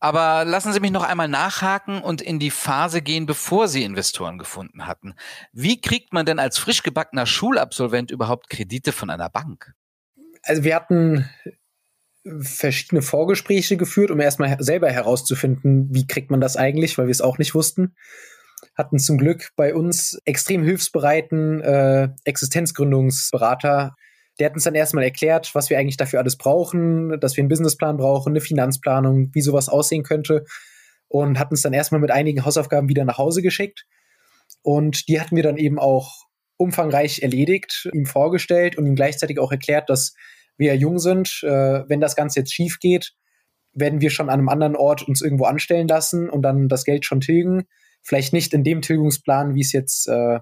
Aber 0.00 0.44
lassen 0.44 0.72
Sie 0.72 0.80
mich 0.80 0.90
noch 0.90 1.04
einmal 1.04 1.28
nachhaken 1.28 2.00
und 2.00 2.22
in 2.22 2.38
die 2.38 2.50
Phase 2.50 3.02
gehen, 3.02 3.26
bevor 3.26 3.68
Sie 3.68 3.84
Investoren 3.84 4.38
gefunden 4.38 4.86
hatten. 4.86 5.14
Wie 5.52 5.80
kriegt 5.80 6.12
man 6.12 6.26
denn 6.26 6.38
als 6.38 6.58
frisch 6.58 6.82
gebackener 6.82 7.26
Schulabsolvent 7.26 8.10
überhaupt 8.10 8.48
Kredite 8.50 8.92
von 8.92 9.10
einer 9.10 9.28
Bank? 9.28 9.74
Also 10.42 10.64
wir 10.64 10.74
hatten 10.74 11.28
verschiedene 12.40 13.02
Vorgespräche 13.02 13.76
geführt, 13.76 14.10
um 14.10 14.20
erstmal 14.20 14.56
selber 14.62 14.90
herauszufinden, 14.90 15.88
wie 15.90 16.06
kriegt 16.06 16.30
man 16.30 16.40
das 16.40 16.56
eigentlich, 16.56 16.98
weil 16.98 17.06
wir 17.06 17.12
es 17.12 17.22
auch 17.22 17.38
nicht 17.38 17.54
wussten. 17.54 17.94
Hatten 18.76 18.98
zum 18.98 19.18
Glück 19.18 19.52
bei 19.56 19.74
uns 19.74 20.20
extrem 20.24 20.62
hilfsbereiten 20.62 21.60
äh, 21.60 22.08
Existenzgründungsberater, 22.24 23.96
der 24.40 24.46
hat 24.46 24.54
uns 24.54 24.64
dann 24.64 24.74
erstmal 24.74 25.04
erklärt, 25.04 25.54
was 25.54 25.68
wir 25.68 25.78
eigentlich 25.78 25.98
dafür 25.98 26.18
alles 26.18 26.36
brauchen, 26.36 27.20
dass 27.20 27.36
wir 27.36 27.42
einen 27.42 27.50
Businessplan 27.50 27.98
brauchen, 27.98 28.30
eine 28.30 28.40
Finanzplanung, 28.40 29.34
wie 29.34 29.42
sowas 29.42 29.68
aussehen 29.68 30.02
könnte 30.02 30.44
und 31.08 31.38
hat 31.38 31.50
uns 31.50 31.60
dann 31.62 31.74
erstmal 31.74 32.00
mit 32.00 32.10
einigen 32.10 32.44
Hausaufgaben 32.44 32.88
wieder 32.88 33.04
nach 33.04 33.18
Hause 33.18 33.42
geschickt. 33.42 33.84
Und 34.62 35.08
die 35.08 35.20
hatten 35.20 35.36
wir 35.36 35.42
dann 35.42 35.58
eben 35.58 35.78
auch 35.78 36.26
umfangreich 36.56 37.22
erledigt, 37.22 37.88
ihm 37.92 38.06
vorgestellt 38.06 38.78
und 38.78 38.86
ihm 38.86 38.94
gleichzeitig 38.94 39.38
auch 39.38 39.52
erklärt, 39.52 39.90
dass 39.90 40.14
wir 40.56 40.74
jung 40.76 40.98
sind. 40.98 41.42
Äh, 41.42 41.84
wenn 41.88 42.00
das 42.00 42.16
Ganze 42.16 42.40
jetzt 42.40 42.54
schief 42.54 42.78
geht, 42.80 43.12
werden 43.72 44.00
wir 44.00 44.10
schon 44.10 44.28
an 44.28 44.38
einem 44.38 44.48
anderen 44.48 44.76
Ort 44.76 45.02
uns 45.02 45.20
irgendwo 45.20 45.44
anstellen 45.44 45.88
lassen 45.88 46.30
und 46.30 46.42
dann 46.42 46.68
das 46.68 46.84
Geld 46.84 47.04
schon 47.04 47.20
tilgen. 47.20 47.64
Vielleicht 48.02 48.32
nicht 48.32 48.54
in 48.54 48.64
dem 48.64 48.80
Tilgungsplan, 48.80 49.54
wie 49.54 49.60
es 49.60 49.72
jetzt 49.72 50.08
äh, 50.08 50.40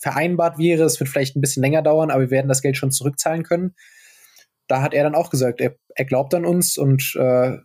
vereinbart 0.00 0.58
wäre. 0.58 0.84
Es 0.84 0.98
wird 1.00 1.10
vielleicht 1.10 1.36
ein 1.36 1.40
bisschen 1.40 1.62
länger 1.62 1.82
dauern, 1.82 2.10
aber 2.10 2.22
wir 2.22 2.30
werden 2.30 2.48
das 2.48 2.62
Geld 2.62 2.76
schon 2.76 2.90
zurückzahlen 2.90 3.42
können. 3.42 3.74
Da 4.68 4.82
hat 4.82 4.94
er 4.94 5.04
dann 5.04 5.14
auch 5.14 5.30
gesagt, 5.30 5.60
er, 5.60 5.76
er 5.94 6.04
glaubt 6.04 6.34
an 6.34 6.44
uns 6.44 6.78
und 6.78 7.14
äh, 7.16 7.58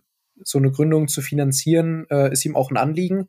so 0.44 0.58
eine 0.58 0.70
Gründung 0.70 1.08
zu 1.08 1.22
finanzieren, 1.22 2.06
äh, 2.10 2.32
ist 2.32 2.44
ihm 2.44 2.56
auch 2.56 2.70
ein 2.70 2.76
Anliegen. 2.76 3.28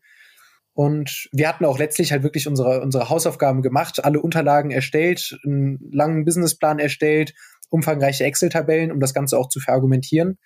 Und 0.73 1.27
wir 1.31 1.49
hatten 1.49 1.65
auch 1.65 1.77
letztlich 1.77 2.11
halt 2.11 2.23
wirklich 2.23 2.47
unsere, 2.47 2.81
unsere 2.81 3.09
Hausaufgaben 3.09 3.61
gemacht, 3.61 4.03
alle 4.03 4.21
Unterlagen 4.21 4.71
erstellt, 4.71 5.37
einen 5.43 5.79
langen 5.91 6.23
Businessplan 6.23 6.79
erstellt, 6.79 7.33
umfangreiche 7.69 8.23
Excel-Tabellen, 8.23 8.91
um 8.91 8.99
das 8.99 9.13
Ganze 9.13 9.37
auch 9.37 9.49
zu 9.49 9.59
verargumentieren. 9.59 10.37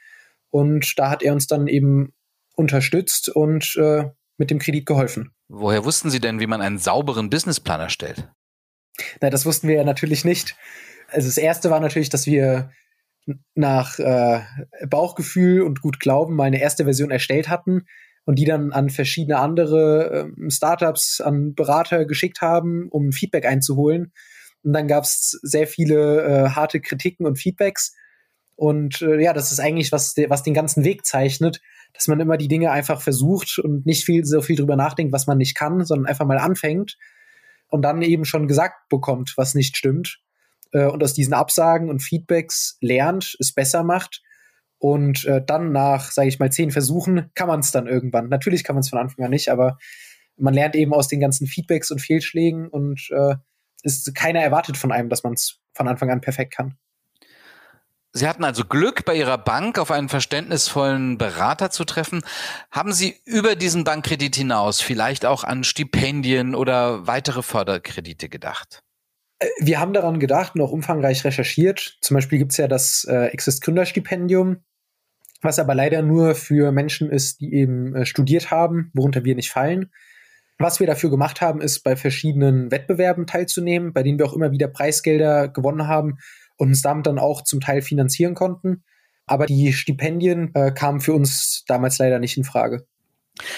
Und 0.50 0.98
da 0.98 1.10
hat 1.10 1.24
er 1.24 1.34
uns 1.34 1.48
dann 1.48 1.68
eben 1.68 2.14
unterstützt 2.56 3.30
und 3.30 3.76
äh, 3.78 4.06
mit 4.38 4.50
dem 4.50 4.60
Kredit 4.60 4.86
geholfen. 4.86 5.32
Woher 5.48 5.86
wussten 5.86 6.10
Sie 6.10 6.20
denn, 6.20 6.40
wie 6.40 6.48
man 6.48 6.62
einen 6.62 6.80
sauberen 6.80 7.30
Businessplan 7.30 7.82
erstellt? 7.82 8.30
Na, 9.22 9.30
das 9.30 9.46
wussten 9.46 9.68
wir 9.68 9.76
ja 9.76 9.84
natürlich 9.84 10.26
nicht. 10.26 10.56
Also 11.10 11.28
das 11.28 11.38
erste 11.38 11.70
war 11.70 11.80
natürlich, 11.80 12.10
dass 12.10 12.26
wir 12.26 12.72
nach 13.56 14.00
äh, 14.00 14.42
Bauchgefühl 14.88 15.62
und 15.62 15.82
gut 15.82 16.00
Glauben 16.00 16.36
mal 16.36 16.46
eine 16.46 16.62
erste 16.62 16.84
Version 16.84 17.12
erstellt 17.12 17.50
hatten 17.50 17.86
und 18.26 18.38
die 18.38 18.46
dann 18.46 18.72
an 18.72 18.90
verschiedene 18.90 19.38
andere 19.40 20.30
äh, 20.38 20.52
Startups, 20.52 21.22
an 21.22 21.56
Berater 21.56 22.06
geschickt 22.06 22.42
haben, 22.42 22.90
um 22.90 23.12
Feedback 23.12 23.46
einzuholen. 23.46 24.12
Und 24.64 24.74
dann 24.74 24.88
gab 24.88 25.04
es 25.04 25.40
sehr 25.42 25.68
viele 25.68 26.24
äh, 26.24 26.50
harte 26.50 26.80
Kritiken 26.80 27.26
und 27.26 27.38
Feedbacks. 27.38 27.94
Und 28.56 29.02
äh, 29.02 29.22
ja, 29.22 29.34
das 29.34 29.52
ist 29.52 29.60
eigentlich, 29.60 29.92
was, 29.92 30.16
was 30.28 30.44
den 30.44 30.54
ganzen 30.54 30.84
Weg 30.84 31.06
zeichnet, 31.06 31.62
dass 31.94 32.08
man 32.08 32.20
immer 32.20 32.38
die 32.38 32.48
Dinge 32.48 32.72
einfach 32.72 33.02
versucht 33.02 33.60
und 33.60 33.86
nicht 33.86 34.06
viel, 34.06 34.26
so 34.26 34.42
viel 34.42 34.56
drüber 34.56 34.76
nachdenkt, 34.76 35.12
was 35.12 35.28
man 35.28 35.38
nicht 35.38 35.56
kann, 35.56 35.84
sondern 35.86 36.08
einfach 36.08 36.26
mal 36.26 36.38
anfängt 36.38 36.98
und 37.74 37.82
dann 37.82 38.04
eben 38.04 38.24
schon 38.24 38.48
gesagt 38.48 38.88
bekommt, 38.88 39.34
was 39.36 39.56
nicht 39.56 39.76
stimmt. 39.76 40.20
Äh, 40.74 40.86
und 40.86 41.04
aus 41.04 41.16
diesen 41.16 41.34
Absagen 41.34 41.90
und 41.90 42.04
Feedbacks 42.04 42.78
lernt, 42.82 43.36
es 43.40 43.52
besser 43.52 43.84
macht 43.84 44.22
und 44.78 45.26
äh, 45.26 45.44
dann 45.44 45.72
nach, 45.72 46.12
sage 46.12 46.28
ich 46.28 46.38
mal, 46.38 46.52
zehn 46.52 46.70
Versuchen 46.70 47.32
kann 47.34 47.48
man 47.48 47.62
es 47.62 47.72
dann 47.72 47.88
irgendwann. 47.88 48.30
Natürlich 48.30 48.64
kann 48.64 48.76
man 48.76 48.82
es 48.82 48.90
von 48.90 49.00
Anfang 49.00 49.26
an 49.26 49.32
nicht, 49.32 49.50
aber 49.50 49.80
man 50.38 50.54
lernt 50.54 50.76
eben 50.76 50.94
aus 50.94 51.08
den 51.08 51.20
ganzen 51.20 51.48
Feedbacks 51.48 51.90
und 51.90 52.00
Fehlschlägen 52.00 52.68
und 52.68 53.10
äh, 53.10 53.38
ist 53.82 54.14
keiner 54.14 54.42
erwartet 54.42 54.78
von 54.78 54.92
einem, 54.92 55.10
dass 55.10 55.24
man 55.24 55.34
es 55.34 55.60
von 55.74 55.88
Anfang 55.88 56.12
an 56.12 56.22
perfekt 56.22 56.54
kann. 56.54 56.78
Sie 58.16 58.28
hatten 58.28 58.44
also 58.44 58.64
Glück, 58.64 59.06
bei 59.06 59.16
Ihrer 59.16 59.40
Bank 59.40 59.80
auf 59.80 59.90
einen 59.90 60.08
verständnisvollen 60.08 61.18
Berater 61.18 61.72
zu 61.72 61.84
treffen. 61.84 62.22
Haben 62.70 62.94
Sie 62.94 63.16
über 63.26 63.56
diesen 63.56 63.84
Bankkredit 63.84 64.36
hinaus 64.36 64.82
vielleicht 64.82 65.26
auch 65.26 65.44
an 65.44 65.64
Stipendien 65.64 66.54
oder 66.54 67.08
weitere 67.08 67.42
Förderkredite 67.42 68.30
gedacht? 68.30 68.84
Äh, 69.40 69.48
wir 69.60 69.80
haben 69.80 69.94
daran 69.94 70.20
gedacht 70.20 70.54
und 70.54 70.62
auch 70.62 70.72
umfangreich 70.72 71.26
recherchiert. 71.26 71.98
Zum 72.02 72.14
Beispiel 72.14 72.38
gibt 72.38 72.52
es 72.52 72.60
ja 72.60 72.68
das 72.68 73.04
äh, 73.10 73.26
Exist 73.30 73.64
Gründerstipendium, 73.64 74.58
was 75.42 75.58
aber 75.58 75.74
leider 75.74 76.04
nur 76.04 76.36
für 76.36 76.72
Menschen 76.72 77.10
ist, 77.10 77.42
die 77.42 77.52
eben 77.56 77.96
äh, 77.96 78.06
studiert 78.06 78.52
haben, 78.52 78.92
worunter 78.94 79.24
wir 79.24 79.34
nicht 79.34 79.50
fallen. 79.50 79.90
Was 80.60 80.80
wir 80.80 80.86
dafür 80.86 81.10
gemacht 81.10 81.42
haben, 81.42 81.62
ist 81.62 81.80
bei 81.80 81.96
verschiedenen 81.96 82.70
Wettbewerben 82.70 83.26
teilzunehmen, 83.26 83.92
bei 83.92 84.04
denen 84.04 84.20
wir 84.20 84.28
auch 84.28 84.34
immer 84.34 84.52
wieder 84.52 84.68
Preisgelder 84.68 85.48
gewonnen 85.48 85.88
haben 85.88 86.20
und 86.58 86.70
uns 86.70 86.82
damit 86.82 87.08
dann 87.08 87.20
auch 87.20 87.44
zum 87.44 87.62
Teil 87.62 87.82
finanzieren 87.82 88.36
konnten. 88.36 88.84
Aber 89.26 89.46
die 89.46 89.74
Stipendien 89.74 90.54
äh, 90.54 90.72
kamen 90.72 91.00
für 91.00 91.14
uns 91.14 91.64
damals 91.68 91.98
leider 91.98 92.20
nicht 92.20 92.38
in 92.38 92.44
Frage. 92.44 92.86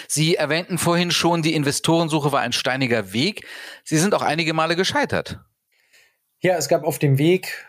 Sie 0.08 0.36
erwähnten 0.36 0.78
vorhin 0.78 1.12
schon, 1.12 1.42
die 1.42 1.54
Investorensuche 1.54 2.32
war 2.32 2.42
ein 2.42 2.54
steiniger 2.54 3.14
Weg. 3.14 3.46
Sie 3.84 3.98
sind 3.98 4.14
auch 4.14 4.22
einige 4.22 4.54
Male 4.54 4.76
gescheitert. 4.76 5.40
Ja, 6.40 6.56
es 6.56 6.70
gab 6.70 6.84
auf 6.84 7.00
dem 7.00 7.18
Weg 7.18 7.66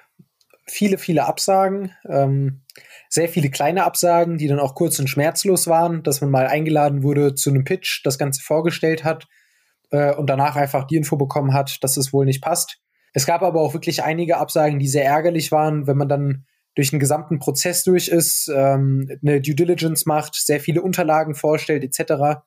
viele, 0.66 0.98
viele 0.98 1.24
Absagen. 1.24 1.92
Ähm, 2.08 2.62
sehr 3.08 3.28
viele 3.28 3.50
kleine 3.50 3.84
Absagen, 3.84 4.36
die 4.36 4.48
dann 4.48 4.60
auch 4.60 4.74
kurz 4.74 4.98
und 4.98 5.08
schmerzlos 5.08 5.66
waren, 5.66 6.02
dass 6.02 6.20
man 6.20 6.30
mal 6.30 6.46
eingeladen 6.46 7.02
wurde 7.02 7.34
zu 7.34 7.50
einem 7.50 7.64
Pitch, 7.64 8.04
das 8.04 8.18
Ganze 8.18 8.42
vorgestellt 8.42 9.04
hat 9.04 9.26
äh, 9.90 10.12
und 10.14 10.28
danach 10.28 10.56
einfach 10.56 10.86
die 10.86 10.96
Info 10.96 11.16
bekommen 11.16 11.54
hat, 11.54 11.82
dass 11.82 11.96
es 11.96 12.12
wohl 12.12 12.24
nicht 12.24 12.42
passt. 12.42 12.78
Es 13.16 13.24
gab 13.24 13.42
aber 13.42 13.60
auch 13.60 13.72
wirklich 13.72 14.02
einige 14.02 14.36
Absagen, 14.36 14.78
die 14.78 14.88
sehr 14.88 15.04
ärgerlich 15.04 15.50
waren, 15.50 15.86
wenn 15.86 15.96
man 15.96 16.08
dann 16.08 16.44
durch 16.74 16.90
den 16.90 17.00
gesamten 17.00 17.38
Prozess 17.38 17.82
durch 17.82 18.08
ist, 18.08 18.50
ähm, 18.54 19.08
eine 19.22 19.40
Due 19.40 19.54
Diligence 19.54 20.04
macht, 20.04 20.34
sehr 20.34 20.60
viele 20.60 20.82
Unterlagen 20.82 21.34
vorstellt 21.34 21.82
etc. 21.82 22.40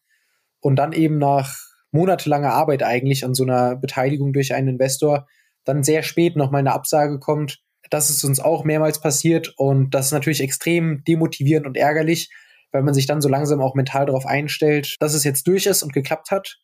Und 0.60 0.76
dann 0.76 0.94
eben 0.94 1.18
nach 1.18 1.56
monatelanger 1.92 2.52
Arbeit 2.52 2.84
eigentlich 2.84 3.26
an 3.26 3.34
so 3.34 3.44
einer 3.44 3.76
Beteiligung 3.76 4.32
durch 4.34 4.54
einen 4.54 4.68
Investor 4.68 5.28
dann 5.64 5.84
sehr 5.84 6.04
spät 6.04 6.36
nochmal 6.36 6.60
eine 6.60 6.74
Absage 6.74 7.20
kommt 7.20 7.64
das 7.90 8.10
ist 8.10 8.24
uns 8.24 8.40
auch 8.40 8.64
mehrmals 8.64 9.00
passiert 9.00 9.54
und 9.58 9.92
das 9.92 10.08
ist 10.08 10.12
natürlich 10.12 10.42
extrem 10.42 11.04
demotivierend 11.04 11.66
und 11.66 11.78
ärgerlich, 11.78 12.30
weil 12.72 12.84
man 12.84 12.94
sich 12.94 13.08
dann 13.08 13.22
so 13.22 13.30
langsam 13.30 13.62
auch 13.62 13.76
mental 13.76 14.06
darauf 14.06 14.26
einstellt, 14.26 14.96
dass 15.00 15.14
es 15.14 15.24
jetzt 15.24 15.48
durch 15.48 15.66
ist 15.66 15.84
und 15.84 15.94
geklappt 15.94 16.30
hat. 16.32 16.60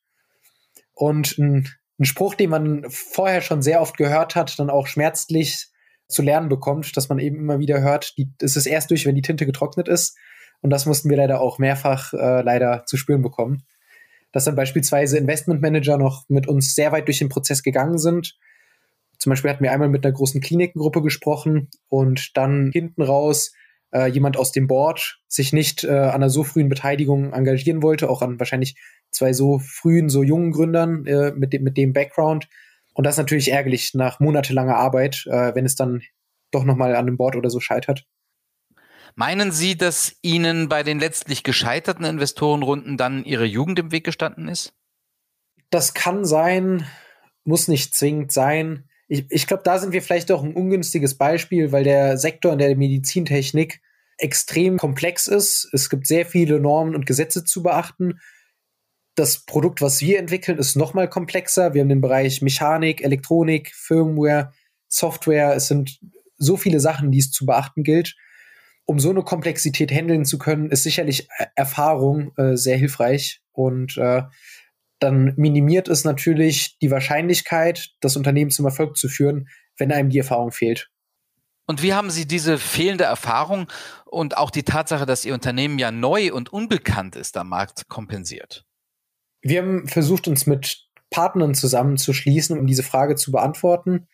Und 0.94 1.38
ein, 1.38 1.68
ein 2.00 2.06
Spruch, 2.06 2.36
den 2.36 2.50
man 2.50 2.86
vorher 2.90 3.42
schon 3.42 3.62
sehr 3.62 3.82
oft 3.82 3.98
gehört 3.98 4.36
hat, 4.36 4.60
dann 4.60 4.70
auch 4.70 4.88
schmerzlich 4.88 5.68
zu 6.08 6.22
lernen 6.22 6.50
bekommt, 6.50 6.96
dass 6.98 7.10
man 7.10 7.20
eben 7.20 7.38
immer 7.38 7.60
wieder 7.60 7.82
hört, 7.82 8.18
die, 8.18 8.30
es 8.42 8.56
ist 8.56 8.66
erst 8.66 8.92
durch, 8.92 9.06
wenn 9.06 9.16
die 9.16 9.22
Tinte 9.22 9.46
getrocknet 9.46 9.88
ist. 9.88 10.18
Und 10.62 10.70
das 10.70 10.86
mussten 10.86 11.10
wir 11.10 11.18
leider 11.18 11.42
auch 11.42 11.58
mehrfach 11.58 12.14
äh, 12.14 12.42
leider 12.42 12.86
zu 12.86 12.98
spüren 12.98 13.22
bekommen. 13.22 13.64
Dass 14.32 14.46
dann 14.46 14.56
beispielsweise 14.56 15.18
Investmentmanager 15.18 15.98
noch 15.98 16.26
mit 16.28 16.48
uns 16.48 16.76
sehr 16.76 16.92
weit 16.92 17.08
durch 17.08 17.20
den 17.20 17.30
Prozess 17.30 17.64
gegangen 17.64 17.98
sind 17.98 18.38
zum 19.18 19.32
Beispiel 19.32 19.50
hatten 19.50 19.64
wir 19.64 19.72
einmal 19.72 19.90
mit 19.90 20.06
einer 20.06 20.14
großen 20.14 20.42
Klinikengruppe 20.42 21.02
gesprochen 21.02 21.70
und 21.88 22.38
dann 22.38 22.72
hinten 22.72 23.02
raus 23.02 23.54
äh, 23.96 24.08
jemand 24.08 24.36
aus 24.36 24.52
dem 24.52 24.68
Board 24.68 25.20
sich 25.28 25.54
nicht 25.54 25.86
äh, 25.86 25.90
an 25.90 26.16
einer 26.16 26.30
so 26.30 26.44
frühen 26.44 26.68
Beteiligung 26.68 27.32
engagieren 27.32 27.82
wollte, 27.82 28.10
auch 28.10 28.22
an 28.22 28.40
wahrscheinlich 28.40 28.76
zwei 29.10 29.32
so 29.32 29.60
frühen, 29.60 30.10
so 30.10 30.22
jungen 30.22 30.52
Gründern 30.52 31.06
äh, 31.06 31.32
mit, 31.32 31.54
dem, 31.54 31.64
mit 31.64 31.78
dem 31.78 31.94
Background. 31.94 32.50
Und 32.94 33.06
das 33.06 33.16
ist 33.16 33.20
natürlich 33.20 33.52
ärgerlich 33.52 33.94
nach 33.94 34.20
monatelanger 34.20 34.76
Arbeit, 34.76 35.26
äh, 35.28 35.56
wenn 35.56 35.66
es 35.66 35.76
dann 35.76 36.02
doch 36.52 36.66
nochmal 36.66 36.92
an 36.92 37.08
einem 37.08 37.18
Board 37.18 37.38
oder 37.38 37.50
so 37.50 37.62
scheitert. 37.62 38.06
Meinen 39.16 39.54
Sie, 39.54 39.78
dass 39.78 40.18
Ihnen 40.22 40.68
bei 40.68 40.84
den 40.84 41.00
letztlich 41.00 41.44
gescheiterten 41.44 42.04
Investorenrunden 42.04 42.98
dann 42.98 43.24
Ihre 43.24 43.46
Jugend 43.46 43.80
im 43.80 43.94
Weg 43.94 44.04
gestanden 44.04 44.50
ist? 44.50 44.74
Das 45.70 45.94
kann 45.94 46.26
sein, 46.26 46.86
muss 47.46 47.70
nicht 47.70 47.96
zwingend 47.96 48.34
sein 48.34 48.90
ich, 49.08 49.26
ich 49.30 49.48
glaube, 49.48 49.64
da 49.64 49.78
sind 49.78 49.94
wir 49.94 50.02
vielleicht 50.02 50.32
auch 50.32 50.44
ein 50.44 50.54
ungünstiges 50.54 51.16
Beispiel, 51.16 51.72
weil 51.72 51.84
der 51.84 52.18
Sektor 52.18 52.54
in 52.54 52.60
der 52.60 52.76
Medizintechnik 52.76 53.82
extrem 54.18 54.78
komplex 54.78 55.28
ist. 55.28 55.70
Es 55.74 55.90
gibt 55.90 56.08
sehr 56.08 56.26
viele 56.26 56.60
Normen 56.60 56.96
und 56.96 57.06
Gesetze 57.06 57.44
zu 57.44 57.64
beachten. 57.64 58.20
Das 59.16 59.46
Produkt, 59.46 59.82
was 59.82 60.02
wir 60.02 60.20
entwickeln, 60.20 60.58
ist 60.58 60.76
noch 60.76 60.94
mal 60.94 61.10
komplexer. 61.10 61.74
Wir 61.74 61.82
haben 61.82 61.90
den 61.90 62.02
Bereich 62.02 62.42
Mechanik, 62.42 63.04
Elektronik, 63.04 63.74
Firmware, 63.74 64.52
Software. 64.88 65.56
Es 65.56 65.68
sind 65.68 66.00
so 66.38 66.58
viele 66.58 66.80
Sachen, 66.80 67.12
die 67.12 67.20
es 67.20 67.32
zu 67.32 67.46
beachten 67.46 67.84
gilt. 67.84 68.16
Um 68.86 69.00
so 69.00 69.10
eine 69.10 69.24
Komplexität 69.24 69.92
handeln 69.92 70.26
zu 70.26 70.38
können, 70.38 70.70
ist 70.70 70.84
sicherlich 70.84 71.28
Erfahrung 71.56 72.32
äh, 72.38 72.56
sehr 72.56 72.78
hilfreich. 72.78 73.42
Und 73.52 73.98
äh, 73.98 74.24
dann 75.00 75.34
minimiert 75.38 75.88
es 75.88 76.04
natürlich 76.04 76.78
die 76.80 76.92
Wahrscheinlichkeit, 76.92 77.92
das 78.00 78.16
Unternehmen 78.16 78.52
zum 78.52 78.66
Erfolg 78.66 78.98
zu 78.98 79.10
führen, 79.10 79.48
wenn 79.78 79.92
einem 79.92 80.10
die 80.10 80.20
Erfahrung 80.20 80.52
fehlt. 80.52 80.90
Und 81.66 81.82
wie 81.82 81.94
haben 81.94 82.12
Sie 82.12 82.28
diese 82.28 82.58
fehlende 82.58 83.06
Erfahrung 83.06 83.68
und 84.06 84.38
auch 84.38 84.52
die 84.52 84.64
Tatsache, 84.64 85.06
dass 85.06 85.26
Ihr 85.26 85.34
Unternehmen 85.34 85.80
ja 85.80 85.92
neu 85.92 86.34
und 86.34 86.54
unbekannt 86.54 87.16
ist 87.16 87.38
am 87.38 87.50
Markt, 87.50 87.88
kompensiert? 87.88 88.66
Wir 89.42 89.62
haben 89.62 89.88
versucht, 89.88 90.28
uns 90.28 90.46
mit 90.46 90.86
Partnern 91.10 91.56
zusammenzuschließen, 91.56 92.58
um 92.58 92.68
diese 92.68 92.84
Frage 92.84 93.16
zu 93.16 93.32
beantworten. 93.32 94.08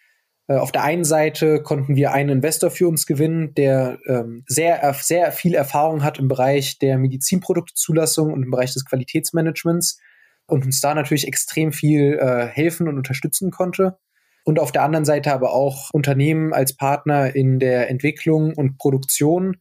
Äh, 0.48 0.58
auf 0.58 0.72
der 0.72 0.84
einen 0.84 1.04
Seite 1.04 1.62
konnten 1.62 1.96
wir 1.96 2.12
einen 2.12 2.30
Investor 2.30 2.72
für 2.72 2.88
uns 2.88 3.06
gewinnen, 3.06 3.54
der 3.54 4.00
ähm, 4.06 4.44
sehr, 4.48 4.94
sehr 5.00 5.32
viel 5.32 5.54
Erfahrung 5.54 6.04
hat 6.04 6.20
im 6.20 6.28
Bereich 6.28 6.80
der 6.80 6.98
Medizinproduktzulassung 6.98 8.34
und 8.34 8.44
im 8.44 8.52
Bereich 8.52 8.74
des 8.74 8.86
Qualitätsmanagements 8.86 10.00
und 10.48 10.66
uns 10.66 10.82
da 10.82 10.94
natürlich 10.94 11.28
extrem 11.28 11.72
viel 11.72 12.20
äh, 12.20 12.48
helfen 12.48 12.88
und 12.88 12.98
unterstützen 12.98 13.52
konnte. 13.52 13.98
Und 14.44 14.60
auf 14.60 14.72
der 14.72 14.84
anderen 14.84 15.06
Seite 15.06 15.34
aber 15.34 15.54
auch 15.54 15.90
Unternehmen 15.94 16.54
als 16.54 16.76
Partner 16.76 17.36
in 17.36 17.60
der 17.60 17.90
Entwicklung 17.90 18.54
und 18.56 18.78
Produktion, 18.78 19.58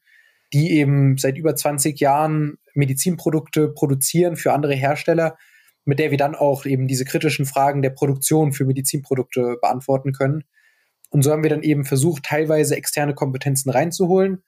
die 0.52 0.72
eben 0.72 1.18
seit 1.18 1.36
über 1.36 1.54
20 1.54 2.00
Jahren 2.00 2.58
Medizinprodukte 2.74 3.68
produzieren 3.68 4.36
für 4.36 4.52
andere 4.52 4.74
Hersteller, 4.74 5.36
mit 5.84 5.98
der 5.98 6.10
wir 6.10 6.18
dann 6.18 6.34
auch 6.34 6.66
eben 6.66 6.86
diese 6.86 7.04
kritischen 7.04 7.46
Fragen 7.46 7.82
der 7.82 7.90
Produktion 7.90 8.52
für 8.52 8.64
Medizinprodukte 8.64 9.58
beantworten 9.60 10.12
können. 10.12 10.44
Und 11.10 11.22
so 11.22 11.32
haben 11.32 11.42
wir 11.42 11.50
dann 11.50 11.62
eben 11.62 11.84
versucht, 11.84 12.24
teilweise 12.24 12.76
externe 12.76 13.14
Kompetenzen 13.14 13.70
reinzuholen. 13.70 14.42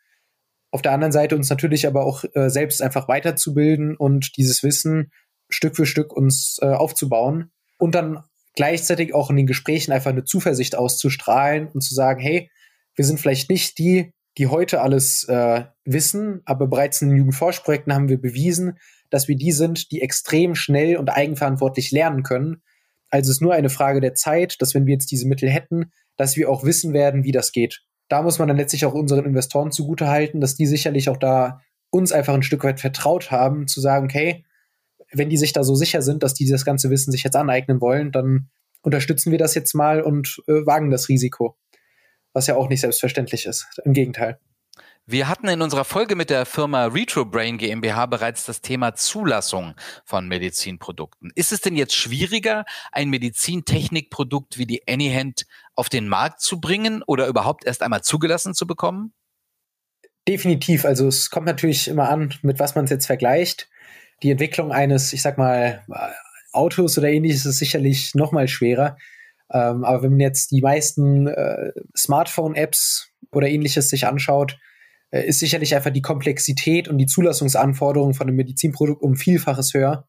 Auf 0.70 0.82
der 0.82 0.92
anderen 0.92 1.12
Seite 1.12 1.36
uns 1.36 1.50
natürlich 1.50 1.86
aber 1.86 2.04
auch 2.04 2.24
äh, 2.34 2.48
selbst 2.48 2.80
einfach 2.80 3.08
weiterzubilden 3.08 3.96
und 3.96 4.36
dieses 4.36 4.62
Wissen 4.62 5.10
Stück 5.50 5.76
für 5.76 5.86
Stück 5.86 6.12
uns 6.12 6.58
äh, 6.62 6.66
aufzubauen 6.66 7.50
und 7.78 7.94
dann 7.94 8.24
gleichzeitig 8.54 9.14
auch 9.14 9.30
in 9.30 9.36
den 9.36 9.46
Gesprächen 9.46 9.92
einfach 9.92 10.10
eine 10.10 10.24
Zuversicht 10.24 10.76
auszustrahlen 10.76 11.68
und 11.68 11.80
zu 11.80 11.94
sagen, 11.94 12.20
hey, 12.20 12.50
wir 12.94 13.04
sind 13.04 13.20
vielleicht 13.20 13.50
nicht 13.50 13.78
die, 13.78 14.12
die 14.38 14.46
heute 14.46 14.80
alles 14.80 15.24
äh, 15.24 15.64
wissen, 15.84 16.42
aber 16.44 16.66
bereits 16.66 17.02
in 17.02 17.08
den 17.08 17.18
Jugendforschprojekten 17.18 17.94
haben 17.94 18.08
wir 18.08 18.20
bewiesen, 18.20 18.78
dass 19.10 19.28
wir 19.28 19.36
die 19.36 19.52
sind, 19.52 19.90
die 19.90 20.00
extrem 20.00 20.54
schnell 20.54 20.96
und 20.96 21.10
eigenverantwortlich 21.10 21.90
lernen 21.90 22.22
können. 22.22 22.62
Also 23.10 23.30
es 23.30 23.36
ist 23.36 23.42
nur 23.42 23.52
eine 23.52 23.68
Frage 23.68 24.00
der 24.00 24.14
Zeit, 24.14 24.60
dass 24.60 24.74
wenn 24.74 24.86
wir 24.86 24.94
jetzt 24.94 25.10
diese 25.10 25.28
Mittel 25.28 25.50
hätten, 25.50 25.92
dass 26.16 26.36
wir 26.36 26.48
auch 26.48 26.64
wissen 26.64 26.94
werden, 26.94 27.24
wie 27.24 27.32
das 27.32 27.52
geht. 27.52 27.82
Da 28.08 28.22
muss 28.22 28.38
man 28.38 28.48
dann 28.48 28.56
letztlich 28.56 28.84
auch 28.86 28.94
unseren 28.94 29.24
Investoren 29.24 29.70
zugutehalten, 29.70 30.40
dass 30.40 30.54
die 30.54 30.66
sicherlich 30.66 31.08
auch 31.08 31.16
da 31.16 31.60
uns 31.90 32.12
einfach 32.12 32.34
ein 32.34 32.42
Stück 32.42 32.64
weit 32.64 32.80
vertraut 32.80 33.30
haben, 33.30 33.68
zu 33.68 33.80
sagen, 33.80 34.06
okay, 34.06 34.44
wenn 35.12 35.28
die 35.28 35.36
sich 35.36 35.52
da 35.52 35.64
so 35.64 35.74
sicher 35.74 36.02
sind, 36.02 36.22
dass 36.22 36.34
die 36.34 36.48
das 36.48 36.64
ganze 36.64 36.90
Wissen 36.90 37.12
sich 37.12 37.22
jetzt 37.22 37.36
aneignen 37.36 37.80
wollen, 37.80 38.12
dann 38.12 38.48
unterstützen 38.82 39.30
wir 39.30 39.38
das 39.38 39.54
jetzt 39.54 39.74
mal 39.74 40.02
und 40.02 40.42
äh, 40.48 40.66
wagen 40.66 40.90
das 40.90 41.08
Risiko. 41.08 41.56
Was 42.32 42.46
ja 42.46 42.56
auch 42.56 42.68
nicht 42.68 42.80
selbstverständlich 42.80 43.46
ist. 43.46 43.66
Im 43.84 43.92
Gegenteil. 43.92 44.38
Wir 45.04 45.28
hatten 45.28 45.48
in 45.48 45.62
unserer 45.62 45.84
Folge 45.84 46.14
mit 46.14 46.30
der 46.30 46.46
Firma 46.46 46.86
Retrobrain 46.86 47.58
GmbH 47.58 48.06
bereits 48.06 48.46
das 48.46 48.60
Thema 48.60 48.94
Zulassung 48.94 49.74
von 50.04 50.28
Medizinprodukten. 50.28 51.32
Ist 51.34 51.50
es 51.50 51.60
denn 51.60 51.74
jetzt 51.74 51.94
schwieriger, 51.94 52.64
ein 52.92 53.10
Medizintechnikprodukt 53.10 54.58
wie 54.58 54.66
die 54.66 54.86
Anyhand 54.88 55.44
auf 55.74 55.88
den 55.88 56.06
Markt 56.06 56.40
zu 56.40 56.60
bringen 56.60 57.02
oder 57.04 57.26
überhaupt 57.26 57.64
erst 57.66 57.82
einmal 57.82 58.02
zugelassen 58.02 58.54
zu 58.54 58.66
bekommen? 58.66 59.12
Definitiv. 60.28 60.84
Also 60.84 61.08
es 61.08 61.30
kommt 61.30 61.46
natürlich 61.46 61.88
immer 61.88 62.08
an, 62.08 62.32
mit 62.42 62.60
was 62.60 62.76
man 62.76 62.84
es 62.84 62.90
jetzt 62.90 63.06
vergleicht 63.06 63.68
die 64.22 64.30
Entwicklung 64.30 64.72
eines, 64.72 65.12
ich 65.12 65.22
sag 65.22 65.38
mal, 65.38 65.84
Autos 66.52 66.98
oder 66.98 67.08
ähnliches 67.08 67.46
ist 67.46 67.58
sicherlich 67.58 68.14
noch 68.14 68.32
mal 68.32 68.48
schwerer. 68.48 68.96
Ähm, 69.52 69.84
aber 69.84 70.02
wenn 70.02 70.12
man 70.12 70.20
jetzt 70.20 70.50
die 70.50 70.60
meisten 70.60 71.26
äh, 71.26 71.72
Smartphone-Apps 71.96 73.10
oder 73.32 73.48
ähnliches 73.48 73.88
sich 73.88 74.06
anschaut, 74.06 74.58
äh, 75.10 75.26
ist 75.26 75.40
sicherlich 75.40 75.74
einfach 75.74 75.90
die 75.90 76.02
Komplexität 76.02 76.88
und 76.88 76.98
die 76.98 77.06
Zulassungsanforderungen 77.06 78.14
von 78.14 78.28
einem 78.28 78.36
Medizinprodukt 78.36 79.02
um 79.02 79.16
Vielfaches 79.16 79.74
höher. 79.74 80.08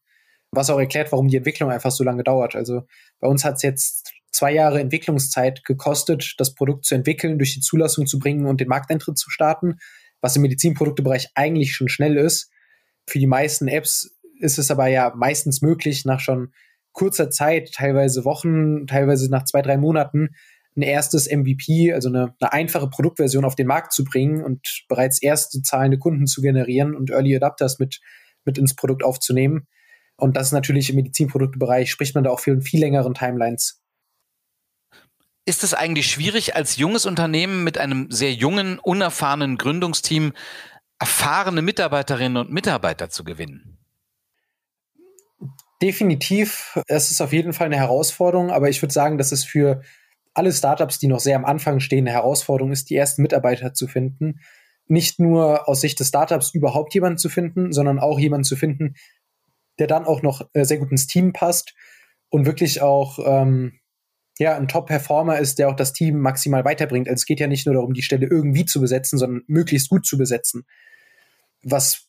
Was 0.50 0.70
auch 0.70 0.78
erklärt, 0.78 1.12
warum 1.12 1.28
die 1.28 1.36
Entwicklung 1.36 1.70
einfach 1.70 1.90
so 1.90 2.04
lange 2.04 2.22
dauert. 2.22 2.54
Also 2.54 2.82
bei 3.20 3.28
uns 3.28 3.44
hat 3.44 3.56
es 3.56 3.62
jetzt 3.62 4.12
zwei 4.30 4.52
Jahre 4.52 4.80
Entwicklungszeit 4.80 5.64
gekostet, 5.64 6.34
das 6.38 6.54
Produkt 6.54 6.84
zu 6.84 6.94
entwickeln, 6.94 7.38
durch 7.38 7.54
die 7.54 7.60
Zulassung 7.60 8.06
zu 8.06 8.18
bringen 8.18 8.46
und 8.46 8.60
den 8.60 8.68
Markteintritt 8.68 9.18
zu 9.18 9.30
starten, 9.30 9.78
was 10.20 10.36
im 10.36 10.42
Medizinproduktebereich 10.42 11.30
eigentlich 11.34 11.74
schon 11.74 11.88
schnell 11.88 12.16
ist. 12.16 12.50
Für 13.08 13.18
die 13.18 13.26
meisten 13.26 13.68
Apps 13.68 14.16
ist 14.38 14.58
es 14.58 14.70
aber 14.70 14.86
ja 14.88 15.12
meistens 15.14 15.62
möglich, 15.62 16.04
nach 16.04 16.20
schon 16.20 16.52
kurzer 16.92 17.30
Zeit, 17.30 17.72
teilweise 17.72 18.24
Wochen, 18.24 18.86
teilweise 18.86 19.30
nach 19.30 19.44
zwei, 19.44 19.62
drei 19.62 19.76
Monaten, 19.76 20.30
ein 20.76 20.82
erstes 20.82 21.30
MVP, 21.30 21.92
also 21.92 22.08
eine, 22.08 22.34
eine 22.40 22.52
einfache 22.52 22.88
Produktversion 22.88 23.44
auf 23.44 23.54
den 23.54 23.66
Markt 23.66 23.92
zu 23.92 24.04
bringen 24.04 24.42
und 24.42 24.84
bereits 24.88 25.22
erste 25.22 25.62
zahlende 25.62 25.98
Kunden 25.98 26.26
zu 26.26 26.40
generieren 26.40 26.94
und 26.94 27.10
Early 27.10 27.36
Adapters 27.36 27.78
mit, 27.78 28.00
mit 28.44 28.58
ins 28.58 28.74
Produkt 28.74 29.04
aufzunehmen. 29.04 29.66
Und 30.16 30.36
das 30.36 30.48
ist 30.48 30.52
natürlich 30.52 30.90
im 30.90 30.96
Medizinproduktebereich, 30.96 31.90
spricht 31.90 32.14
man 32.14 32.24
da 32.24 32.30
auch 32.30 32.40
viel, 32.40 32.60
viel 32.60 32.80
längeren 32.80 33.14
Timelines. 33.14 33.80
Ist 35.46 35.62
es 35.62 35.74
eigentlich 35.74 36.06
schwierig, 36.06 36.56
als 36.56 36.76
junges 36.76 37.04
Unternehmen 37.04 37.64
mit 37.64 37.76
einem 37.76 38.10
sehr 38.10 38.32
jungen, 38.32 38.78
unerfahrenen 38.78 39.58
Gründungsteam 39.58 40.32
erfahrene 40.98 41.62
Mitarbeiterinnen 41.62 42.36
und 42.36 42.52
Mitarbeiter 42.52 43.10
zu 43.10 43.24
gewinnen? 43.24 43.78
Definitiv. 45.82 46.80
Es 46.86 47.10
ist 47.10 47.20
auf 47.20 47.32
jeden 47.32 47.52
Fall 47.52 47.66
eine 47.66 47.76
Herausforderung, 47.76 48.50
aber 48.50 48.68
ich 48.68 48.80
würde 48.80 48.94
sagen, 48.94 49.18
dass 49.18 49.32
es 49.32 49.44
für 49.44 49.82
alle 50.32 50.52
Startups, 50.52 50.98
die 50.98 51.08
noch 51.08 51.20
sehr 51.20 51.36
am 51.36 51.44
Anfang 51.44 51.80
stehen, 51.80 52.06
eine 52.06 52.16
Herausforderung 52.16 52.72
ist, 52.72 52.90
die 52.90 52.96
ersten 52.96 53.22
Mitarbeiter 53.22 53.74
zu 53.74 53.86
finden. 53.86 54.40
Nicht 54.86 55.18
nur 55.18 55.68
aus 55.68 55.80
Sicht 55.80 56.00
des 56.00 56.08
Startups 56.08 56.54
überhaupt 56.54 56.94
jemanden 56.94 57.18
zu 57.18 57.28
finden, 57.28 57.72
sondern 57.72 57.98
auch 57.98 58.18
jemanden 58.18 58.44
zu 58.44 58.56
finden, 58.56 58.94
der 59.78 59.86
dann 59.86 60.04
auch 60.04 60.22
noch 60.22 60.48
äh, 60.52 60.64
sehr 60.64 60.78
gut 60.78 60.90
ins 60.90 61.06
Team 61.06 61.32
passt 61.32 61.74
und 62.28 62.46
wirklich 62.46 62.82
auch 62.82 63.18
ähm, 63.24 63.78
ja, 64.38 64.56
ein 64.56 64.68
Top-Performer 64.68 65.38
ist, 65.38 65.58
der 65.58 65.68
auch 65.68 65.76
das 65.76 65.92
Team 65.92 66.18
maximal 66.18 66.64
weiterbringt. 66.64 67.08
Also 67.08 67.20
es 67.20 67.26
geht 67.26 67.40
ja 67.40 67.46
nicht 67.46 67.66
nur 67.66 67.74
darum, 67.74 67.94
die 67.94 68.02
Stelle 68.02 68.26
irgendwie 68.26 68.64
zu 68.64 68.80
besetzen, 68.80 69.18
sondern 69.18 69.42
möglichst 69.46 69.88
gut 69.88 70.06
zu 70.06 70.18
besetzen. 70.18 70.64
Was 71.62 72.08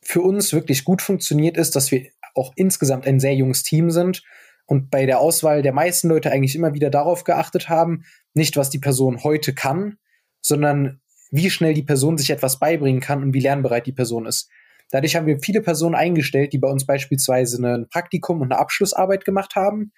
für 0.00 0.22
uns 0.22 0.52
wirklich 0.52 0.84
gut 0.84 1.02
funktioniert, 1.02 1.56
ist, 1.56 1.76
dass 1.76 1.90
wir 1.90 2.06
auch 2.34 2.52
insgesamt 2.56 3.06
ein 3.06 3.20
sehr 3.20 3.34
junges 3.34 3.62
Team 3.62 3.90
sind 3.90 4.22
und 4.64 4.90
bei 4.90 5.06
der 5.06 5.20
Auswahl 5.20 5.62
der 5.62 5.72
meisten 5.72 6.08
Leute 6.08 6.30
eigentlich 6.30 6.54
immer 6.54 6.74
wieder 6.74 6.90
darauf 6.90 7.24
geachtet 7.24 7.68
haben, 7.68 8.04
nicht 8.34 8.56
was 8.56 8.70
die 8.70 8.78
Person 8.78 9.22
heute 9.24 9.54
kann, 9.54 9.98
sondern 10.40 11.00
wie 11.30 11.50
schnell 11.50 11.74
die 11.74 11.82
Person 11.82 12.16
sich 12.16 12.30
etwas 12.30 12.58
beibringen 12.58 13.00
kann 13.00 13.22
und 13.22 13.34
wie 13.34 13.40
lernbereit 13.40 13.86
die 13.86 13.92
Person 13.92 14.26
ist. 14.26 14.48
Dadurch 14.90 15.16
haben 15.16 15.26
wir 15.26 15.38
viele 15.40 15.60
Personen 15.60 15.94
eingestellt, 15.94 16.52
die 16.52 16.58
bei 16.58 16.68
uns 16.68 16.86
beispielsweise 16.86 17.62
ein 17.62 17.88
Praktikum 17.88 18.40
und 18.40 18.52
eine 18.52 18.60
Abschlussarbeit 18.60 19.24
gemacht 19.24 19.54
haben. 19.54 19.92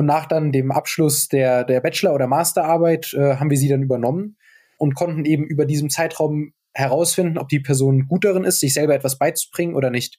Und 0.00 0.06
nach 0.06 0.24
dann 0.24 0.50
dem 0.50 0.72
Abschluss 0.72 1.28
der, 1.28 1.62
der 1.62 1.82
Bachelor- 1.82 2.14
oder 2.14 2.26
Masterarbeit 2.26 3.12
äh, 3.12 3.36
haben 3.36 3.50
wir 3.50 3.58
sie 3.58 3.68
dann 3.68 3.82
übernommen 3.82 4.38
und 4.78 4.94
konnten 4.94 5.26
eben 5.26 5.44
über 5.44 5.66
diesem 5.66 5.90
Zeitraum 5.90 6.54
herausfinden, 6.72 7.36
ob 7.36 7.50
die 7.50 7.60
Person 7.60 8.08
gut 8.08 8.24
darin 8.24 8.44
ist, 8.44 8.60
sich 8.60 8.72
selber 8.72 8.94
etwas 8.94 9.18
beizubringen 9.18 9.74
oder 9.74 9.90
nicht. 9.90 10.18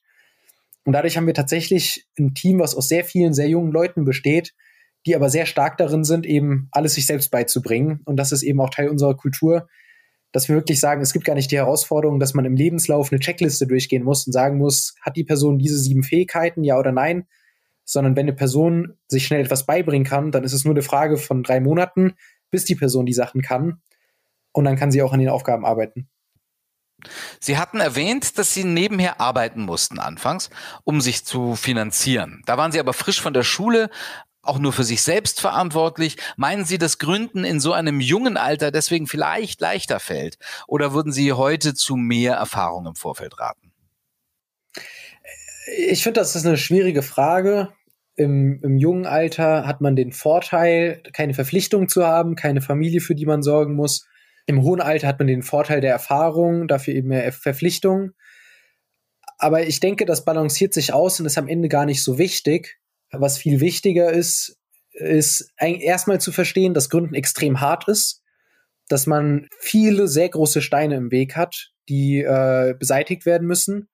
Und 0.86 0.94
dadurch 0.94 1.18
haben 1.18 1.26
wir 1.26 1.34
tatsächlich 1.34 2.06
ein 2.20 2.36
Team, 2.36 2.60
was 2.60 2.76
aus 2.76 2.90
sehr 2.90 3.04
vielen, 3.04 3.34
sehr 3.34 3.50
jungen 3.50 3.72
Leuten 3.72 4.06
besteht, 4.06 4.54
die 5.08 5.16
aber 5.16 5.32
sehr 5.32 5.48
stark 5.48 5.78
darin 5.78 6.04
sind, 6.04 6.28
eben 6.28 6.70
alles 6.72 6.94
sich 6.94 7.08
selbst 7.08 7.32
beizubringen. 7.32 8.02
Und 8.06 8.18
das 8.18 8.32
ist 8.32 8.44
eben 8.44 8.62
auch 8.62 8.70
Teil 8.70 8.88
unserer 8.88 9.18
Kultur, 9.18 9.68
dass 10.32 10.48
wir 10.48 10.56
wirklich 10.56 10.80
sagen, 10.80 11.02
es 11.02 11.12
gibt 11.12 11.26
gar 11.26 11.34
nicht 11.34 11.50
die 11.50 11.58
Herausforderung, 11.58 12.20
dass 12.20 12.36
man 12.36 12.46
im 12.46 12.56
Lebenslauf 12.56 13.12
eine 13.12 13.20
Checkliste 13.20 13.66
durchgehen 13.66 14.04
muss 14.04 14.28
und 14.28 14.34
sagen 14.34 14.60
muss, 14.60 14.94
hat 15.02 15.18
die 15.18 15.24
Person 15.24 15.58
diese 15.58 15.80
sieben 15.80 16.04
Fähigkeiten, 16.04 16.64
ja 16.64 16.78
oder 16.78 16.92
nein? 16.92 17.26
Sondern 17.92 18.16
wenn 18.16 18.26
eine 18.26 18.34
Person 18.34 18.98
sich 19.10 19.26
schnell 19.26 19.42
etwas 19.42 19.66
beibringen 19.66 20.08
kann, 20.08 20.32
dann 20.32 20.46
ist 20.46 20.54
es 20.54 20.64
nur 20.64 20.74
eine 20.74 20.82
Frage 20.82 21.18
von 21.18 21.44
drei 21.44 21.60
Monaten, 21.60 22.14
bis 22.50 22.64
die 22.64 22.76
Person 22.76 23.06
die 23.06 23.14
Sachen 23.14 23.42
kann. 23.42 23.82
Und 24.54 24.64
dann 24.64 24.78
kann 24.78 24.92
sie 24.92 25.02
auch 25.02 25.12
an 25.12 25.20
den 25.20 25.28
Aufgaben 25.28 25.66
arbeiten. 25.66 26.10
Sie 27.42 27.58
hatten 27.58 27.80
erwähnt, 27.80 28.38
dass 28.38 28.54
Sie 28.54 28.64
nebenher 28.64 29.20
arbeiten 29.20 29.62
mussten 29.64 30.00
anfangs, 30.00 30.52
um 30.84 31.02
sich 31.02 31.26
zu 31.26 31.56
finanzieren. 31.56 32.44
Da 32.46 32.58
waren 32.58 32.72
Sie 32.72 32.80
aber 32.80 32.94
frisch 32.94 33.20
von 33.20 33.34
der 33.34 33.44
Schule, 33.44 33.90
auch 34.44 34.60
nur 34.60 34.72
für 34.72 34.84
sich 34.84 35.02
selbst 35.02 35.42
verantwortlich. 35.42 36.18
Meinen 36.38 36.64
Sie, 36.64 36.78
dass 36.78 36.98
Gründen 36.98 37.44
in 37.44 37.60
so 37.60 37.74
einem 37.74 38.00
jungen 38.00 38.38
Alter 38.38 38.72
deswegen 38.72 39.08
vielleicht 39.08 39.62
leichter 39.62 40.00
fällt? 40.00 40.38
Oder 40.68 40.94
würden 40.94 41.12
Sie 41.12 41.34
heute 41.34 41.74
zu 41.74 41.96
mehr 41.96 42.36
Erfahrung 42.36 42.86
im 42.86 42.96
Vorfeld 42.96 43.40
raten? 43.40 43.72
Ich 45.78 46.04
finde, 46.04 46.20
das 46.20 46.36
ist 46.36 46.46
eine 46.46 46.58
schwierige 46.58 47.02
Frage. 47.02 47.74
Im, 48.22 48.60
Im 48.62 48.78
jungen 48.78 49.08
Alter 49.08 49.66
hat 49.66 49.82
man 49.82 49.96
den 49.96 50.12
Vorteil, 50.12 51.02
keine 51.12 51.34
Verpflichtung 51.34 51.90
zu 51.90 52.06
haben, 52.06 52.36
keine 52.36 52.62
Familie, 52.62 53.02
für 53.02 53.16
die 53.16 53.26
man 53.26 53.42
sorgen 53.42 53.76
muss. 53.76 54.08
Im 54.46 54.62
hohen 54.62 54.80
Alter 54.80 55.08
hat 55.08 55.18
man 55.18 55.28
den 55.28 55.42
Vorteil 55.42 55.82
der 55.82 55.92
Erfahrung, 55.92 56.68
dafür 56.68 56.94
eben 56.94 57.08
mehr 57.08 57.32
Verpflichtung. 57.32 58.12
Aber 59.40 59.64
ich 59.66 59.80
denke, 59.80 60.06
das 60.06 60.24
balanciert 60.24 60.74
sich 60.74 60.94
aus 60.94 61.20
und 61.20 61.26
ist 61.26 61.40
am 61.40 61.48
Ende 61.48 61.68
gar 61.68 61.88
nicht 61.88 62.04
so 62.04 62.20
wichtig. 62.20 62.80
Was 63.12 63.40
viel 63.40 63.60
wichtiger 63.60 64.12
ist, 64.12 64.60
ist 64.92 65.52
erstmal 65.58 66.22
zu 66.22 66.32
verstehen, 66.32 66.76
dass 66.76 66.90
Gründen 66.92 67.16
extrem 67.16 67.60
hart 67.60 67.88
ist, 67.88 68.22
dass 68.88 69.08
man 69.08 69.48
viele 69.60 70.08
sehr 70.08 70.30
große 70.30 70.62
Steine 70.62 70.96
im 70.96 71.12
Weg 71.12 71.36
hat, 71.36 71.72
die 71.90 72.20
äh, 72.20 72.76
beseitigt 72.78 73.26
werden 73.26 73.48
müssen. 73.48 73.90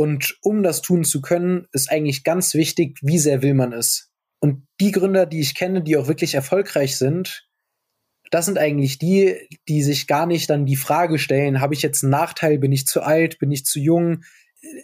Und 0.00 0.38
um 0.40 0.62
das 0.62 0.80
tun 0.80 1.04
zu 1.04 1.20
können, 1.20 1.68
ist 1.72 1.90
eigentlich 1.90 2.24
ganz 2.24 2.54
wichtig, 2.54 2.98
wie 3.02 3.18
sehr 3.18 3.42
will 3.42 3.52
man 3.52 3.74
es. 3.74 4.10
Und 4.40 4.66
die 4.80 4.92
Gründer, 4.92 5.26
die 5.26 5.40
ich 5.40 5.54
kenne, 5.54 5.82
die 5.82 5.98
auch 5.98 6.08
wirklich 6.08 6.32
erfolgreich 6.32 6.96
sind, 6.96 7.46
das 8.30 8.46
sind 8.46 8.56
eigentlich 8.56 8.96
die, 8.96 9.36
die 9.68 9.82
sich 9.82 10.06
gar 10.06 10.24
nicht 10.24 10.48
dann 10.48 10.64
die 10.64 10.76
Frage 10.76 11.18
stellen, 11.18 11.60
habe 11.60 11.74
ich 11.74 11.82
jetzt 11.82 12.02
einen 12.02 12.12
Nachteil, 12.12 12.58
bin 12.58 12.72
ich 12.72 12.86
zu 12.86 13.02
alt, 13.02 13.38
bin 13.38 13.52
ich 13.52 13.66
zu 13.66 13.78
jung? 13.78 14.22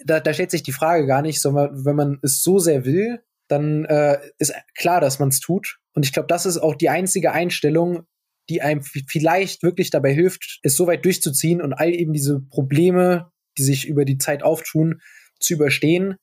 Da, 0.04 0.20
da 0.20 0.34
stellt 0.34 0.50
sich 0.50 0.62
die 0.62 0.72
Frage 0.72 1.06
gar 1.06 1.22
nicht, 1.22 1.40
sondern 1.40 1.86
wenn 1.86 1.96
man 1.96 2.18
es 2.20 2.42
so 2.42 2.58
sehr 2.58 2.84
will, 2.84 3.22
dann 3.48 3.86
äh, 3.86 4.18
ist 4.36 4.52
klar, 4.76 5.00
dass 5.00 5.18
man 5.18 5.30
es 5.30 5.40
tut. 5.40 5.78
Und 5.94 6.04
ich 6.04 6.12
glaube, 6.12 6.26
das 6.26 6.44
ist 6.44 6.58
auch 6.58 6.74
die 6.74 6.90
einzige 6.90 7.32
Einstellung, 7.32 8.02
die 8.50 8.60
einem 8.60 8.82
vielleicht 8.82 9.62
wirklich 9.62 9.88
dabei 9.88 10.12
hilft, 10.12 10.60
es 10.62 10.76
so 10.76 10.86
weit 10.86 11.06
durchzuziehen 11.06 11.62
und 11.62 11.72
all 11.72 11.94
eben 11.94 12.12
diese 12.12 12.40
Probleme, 12.50 13.32
die 13.58 13.62
sich 13.62 13.86
über 13.86 14.04
die 14.04 14.18
Zeit 14.18 14.42
auftun, 14.42 15.00
zu 15.40 15.54
überstehen. 15.54 16.16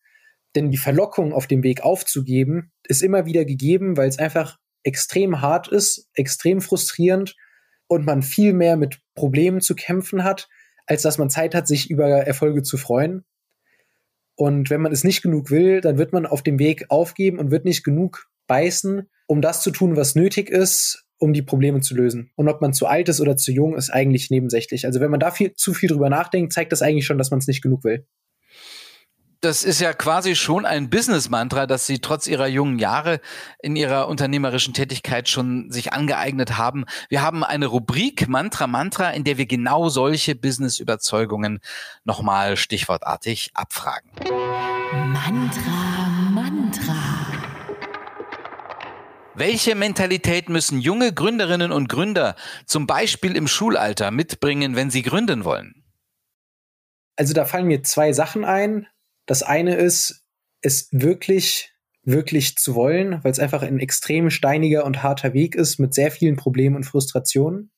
Denn 0.55 0.71
die 0.71 0.77
Verlockung 0.77 1.33
auf 1.33 1.47
dem 1.47 1.63
Weg 1.63 1.81
aufzugeben, 1.81 2.71
ist 2.87 3.01
immer 3.01 3.25
wieder 3.25 3.45
gegeben, 3.45 3.97
weil 3.97 4.09
es 4.09 4.19
einfach 4.19 4.57
extrem 4.83 5.41
hart 5.41 5.67
ist, 5.67 6.09
extrem 6.13 6.61
frustrierend 6.61 7.35
und 7.87 8.05
man 8.05 8.21
viel 8.21 8.53
mehr 8.53 8.75
mit 8.75 8.99
Problemen 9.15 9.61
zu 9.61 9.75
kämpfen 9.75 10.23
hat, 10.23 10.49
als 10.85 11.01
dass 11.01 11.17
man 11.17 11.29
Zeit 11.29 11.55
hat, 11.55 11.67
sich 11.67 11.89
über 11.89 12.07
Erfolge 12.07 12.63
zu 12.63 12.77
freuen. 12.77 13.23
Und 14.35 14.69
wenn 14.69 14.81
man 14.81 14.91
es 14.91 15.03
nicht 15.03 15.21
genug 15.21 15.51
will, 15.51 15.81
dann 15.81 15.97
wird 15.97 16.11
man 16.11 16.25
auf 16.25 16.41
dem 16.41 16.59
Weg 16.59 16.85
aufgeben 16.89 17.39
und 17.39 17.51
wird 17.51 17.65
nicht 17.65 17.83
genug 17.83 18.27
beißen, 18.47 19.09
um 19.27 19.41
das 19.41 19.61
zu 19.61 19.71
tun, 19.71 19.95
was 19.95 20.15
nötig 20.15 20.49
ist, 20.49 21.02
um 21.23 21.33
die 21.33 21.41
Probleme 21.41 21.81
zu 21.81 21.95
lösen. 21.95 22.29
Und 22.35 22.49
ob 22.49 22.61
man 22.61 22.73
zu 22.73 22.85
alt 22.85 23.09
ist 23.09 23.21
oder 23.21 23.37
zu 23.37 23.51
jung, 23.51 23.75
ist 23.75 23.89
eigentlich 23.89 24.29
nebensächlich. 24.29 24.85
Also 24.85 24.99
wenn 24.99 25.11
man 25.11 25.19
da 25.19 25.31
viel, 25.31 25.53
zu 25.55 25.73
viel 25.73 25.89
drüber 25.89 26.09
nachdenkt, 26.09 26.53
zeigt 26.53 26.71
das 26.71 26.81
eigentlich 26.81 27.05
schon, 27.05 27.17
dass 27.17 27.31
man 27.31 27.39
es 27.39 27.47
nicht 27.47 27.61
genug 27.61 27.83
will 27.83 28.05
das 29.43 29.65
ist 29.65 29.81
ja 29.81 29.91
quasi 29.91 30.35
schon 30.35 30.65
ein 30.65 30.89
Business-Mantra, 30.89 31.67
das 31.67 31.85
Sie 31.85 31.99
trotz 31.99 32.27
Ihrer 32.27 32.47
jungen 32.47 32.79
Jahre 32.79 33.19
in 33.61 33.75
Ihrer 33.75 34.07
unternehmerischen 34.07 34.73
Tätigkeit 34.73 35.27
schon 35.27 35.69
sich 35.69 35.91
angeeignet 35.91 36.57
haben. 36.57 36.85
Wir 37.09 37.21
haben 37.21 37.43
eine 37.43 37.65
Rubrik 37.65 38.29
Mantra 38.29 38.67
Mantra, 38.67 39.09
in 39.09 39.25
der 39.25 39.37
wir 39.37 39.45
genau 39.45 39.89
solche 39.89 40.35
Business-Überzeugungen 40.35 41.59
nochmal 42.05 42.55
stichwortartig 42.55 43.51
abfragen. 43.53 44.09
Mantra 45.11 46.09
Mantra. 46.31 47.22
Welche 49.35 49.73
Mentalität 49.73 50.47
müssen 50.49 50.79
junge 50.79 51.11
Gründerinnen 51.11 51.71
und 51.71 51.89
Gründer 51.89 52.35
zum 52.67 52.85
Beispiel 52.85 53.35
im 53.35 53.47
Schulalter 53.47 54.11
mitbringen, 54.11 54.75
wenn 54.75 54.91
sie 54.91 55.01
gründen 55.01 55.43
wollen? 55.43 55.83
Also 57.15 57.33
da 57.33 57.45
fallen 57.45 57.65
mir 57.65 57.81
zwei 57.81 58.13
Sachen 58.13 58.45
ein. 58.45 58.87
Das 59.25 59.41
eine 59.41 59.75
ist, 59.75 60.23
es 60.61 60.87
wirklich, 60.91 61.73
wirklich 62.03 62.57
zu 62.57 62.75
wollen, 62.75 63.23
weil 63.23 63.31
es 63.31 63.39
einfach 63.39 63.63
ein 63.63 63.79
extrem 63.79 64.29
steiniger 64.29 64.85
und 64.85 65.01
harter 65.01 65.33
Weg 65.33 65.55
ist 65.55 65.79
mit 65.79 65.95
sehr 65.95 66.11
vielen 66.11 66.35
Problemen 66.35 66.75
und 66.75 66.83
Frustrationen. 66.83 67.71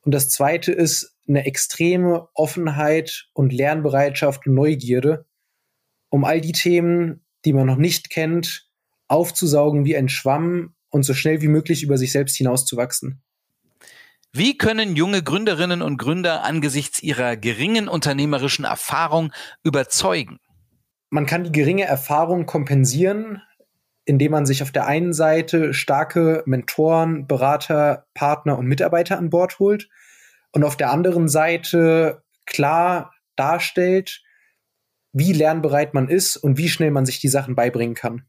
Und 0.00 0.12
das 0.12 0.28
zweite 0.28 0.72
ist 0.72 1.16
eine 1.28 1.46
extreme 1.46 2.28
Offenheit 2.34 3.28
und 3.32 3.52
Lernbereitschaft 3.52 4.46
und 4.46 4.54
Neugierde, 4.54 5.24
um 6.10 6.24
all 6.24 6.40
die 6.40 6.52
Themen, 6.52 7.24
die 7.44 7.52
man 7.52 7.66
noch 7.66 7.76
nicht 7.76 8.10
kennt, 8.10 8.68
aufzusaugen 9.08 9.84
wie 9.84 9.96
ein 9.96 10.08
Schwamm 10.08 10.74
und 10.90 11.02
so 11.02 11.14
schnell 11.14 11.42
wie 11.42 11.48
möglich 11.48 11.82
über 11.82 11.98
sich 11.98 12.12
selbst 12.12 12.36
hinauszuwachsen. 12.36 13.22
Wie 14.32 14.58
können 14.58 14.96
junge 14.96 15.22
Gründerinnen 15.22 15.80
und 15.80 15.96
Gründer 15.96 16.42
angesichts 16.42 17.02
ihrer 17.02 17.36
geringen 17.36 17.86
unternehmerischen 17.86 18.64
Erfahrung 18.64 19.32
überzeugen? 19.62 20.38
Man 21.10 21.26
kann 21.26 21.44
die 21.44 21.52
geringe 21.52 21.84
Erfahrung 21.84 22.44
kompensieren, 22.44 23.40
indem 24.04 24.32
man 24.32 24.46
sich 24.46 24.62
auf 24.62 24.72
der 24.72 24.86
einen 24.86 25.12
Seite 25.12 25.72
starke 25.72 26.42
Mentoren, 26.46 27.26
Berater, 27.28 28.06
Partner 28.14 28.58
und 28.58 28.66
Mitarbeiter 28.66 29.18
an 29.18 29.30
Bord 29.30 29.60
holt 29.60 29.88
und 30.50 30.64
auf 30.64 30.76
der 30.76 30.90
anderen 30.90 31.28
Seite 31.28 32.24
klar 32.46 33.12
darstellt, 33.36 34.22
wie 35.12 35.32
lernbereit 35.32 35.94
man 35.94 36.08
ist 36.08 36.36
und 36.36 36.58
wie 36.58 36.68
schnell 36.68 36.90
man 36.90 37.06
sich 37.06 37.20
die 37.20 37.28
Sachen 37.28 37.54
beibringen 37.54 37.94
kann. 37.94 38.26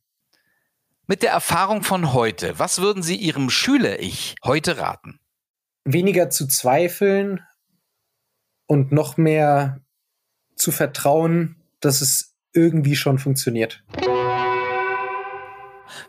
Mit 1.07 1.21
der 1.21 1.31
Erfahrung 1.31 1.83
von 1.83 2.13
heute, 2.13 2.57
was 2.57 2.79
würden 2.79 3.03
Sie 3.03 3.15
Ihrem 3.15 3.51
Schüler-Ich 3.51 4.35
heute 4.43 4.79
raten? 4.79 5.19
Weniger 5.83 6.31
zu 6.31 6.47
zweifeln 6.47 7.41
und 8.65 8.91
noch 8.91 9.15
mehr 9.15 9.81
zu 10.55 10.71
vertrauen, 10.71 11.61
dass 11.79 12.01
es 12.01 12.35
irgendwie 12.53 12.95
schon 12.95 13.19
funktioniert. 13.19 13.83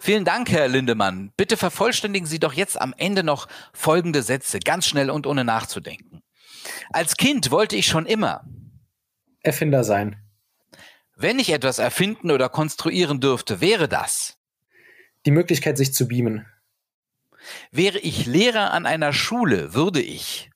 Vielen 0.00 0.24
Dank, 0.24 0.50
Herr 0.50 0.68
Lindemann. 0.68 1.30
Bitte 1.36 1.58
vervollständigen 1.58 2.26
Sie 2.26 2.38
doch 2.38 2.54
jetzt 2.54 2.80
am 2.80 2.94
Ende 2.96 3.22
noch 3.22 3.48
folgende 3.74 4.22
Sätze, 4.22 4.60
ganz 4.60 4.86
schnell 4.86 5.10
und 5.10 5.26
ohne 5.26 5.44
nachzudenken. 5.44 6.22
Als 6.90 7.18
Kind 7.18 7.50
wollte 7.50 7.76
ich 7.76 7.86
schon 7.86 8.06
immer 8.06 8.46
Erfinder 9.42 9.84
sein. 9.84 10.16
Wenn 11.16 11.38
ich 11.38 11.50
etwas 11.50 11.78
erfinden 11.78 12.30
oder 12.30 12.48
konstruieren 12.48 13.20
dürfte, 13.20 13.60
wäre 13.60 13.88
das 13.88 14.35
die 15.26 15.30
Möglichkeit, 15.30 15.76
sich 15.76 15.92
zu 15.92 16.08
beamen. 16.08 16.46
Wäre 17.70 17.98
ich 17.98 18.26
Lehrer 18.26 18.72
an 18.72 18.86
einer 18.86 19.12
Schule, 19.12 19.74
würde 19.74 20.00
ich 20.00 20.50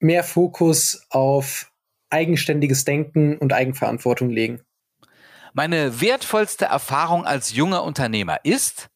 mehr 0.00 0.24
Fokus 0.24 1.06
auf 1.10 1.72
eigenständiges 2.10 2.84
Denken 2.84 3.38
und 3.38 3.52
Eigenverantwortung 3.52 4.30
legen. 4.30 4.60
Meine 5.52 6.00
wertvollste 6.00 6.66
Erfahrung 6.66 7.24
als 7.24 7.52
junger 7.52 7.84
Unternehmer 7.84 8.44
ist, 8.44 8.88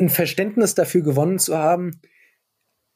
ein 0.00 0.08
Verständnis 0.08 0.74
dafür 0.74 1.02
gewonnen 1.02 1.38
zu 1.38 1.56
haben, 1.56 2.00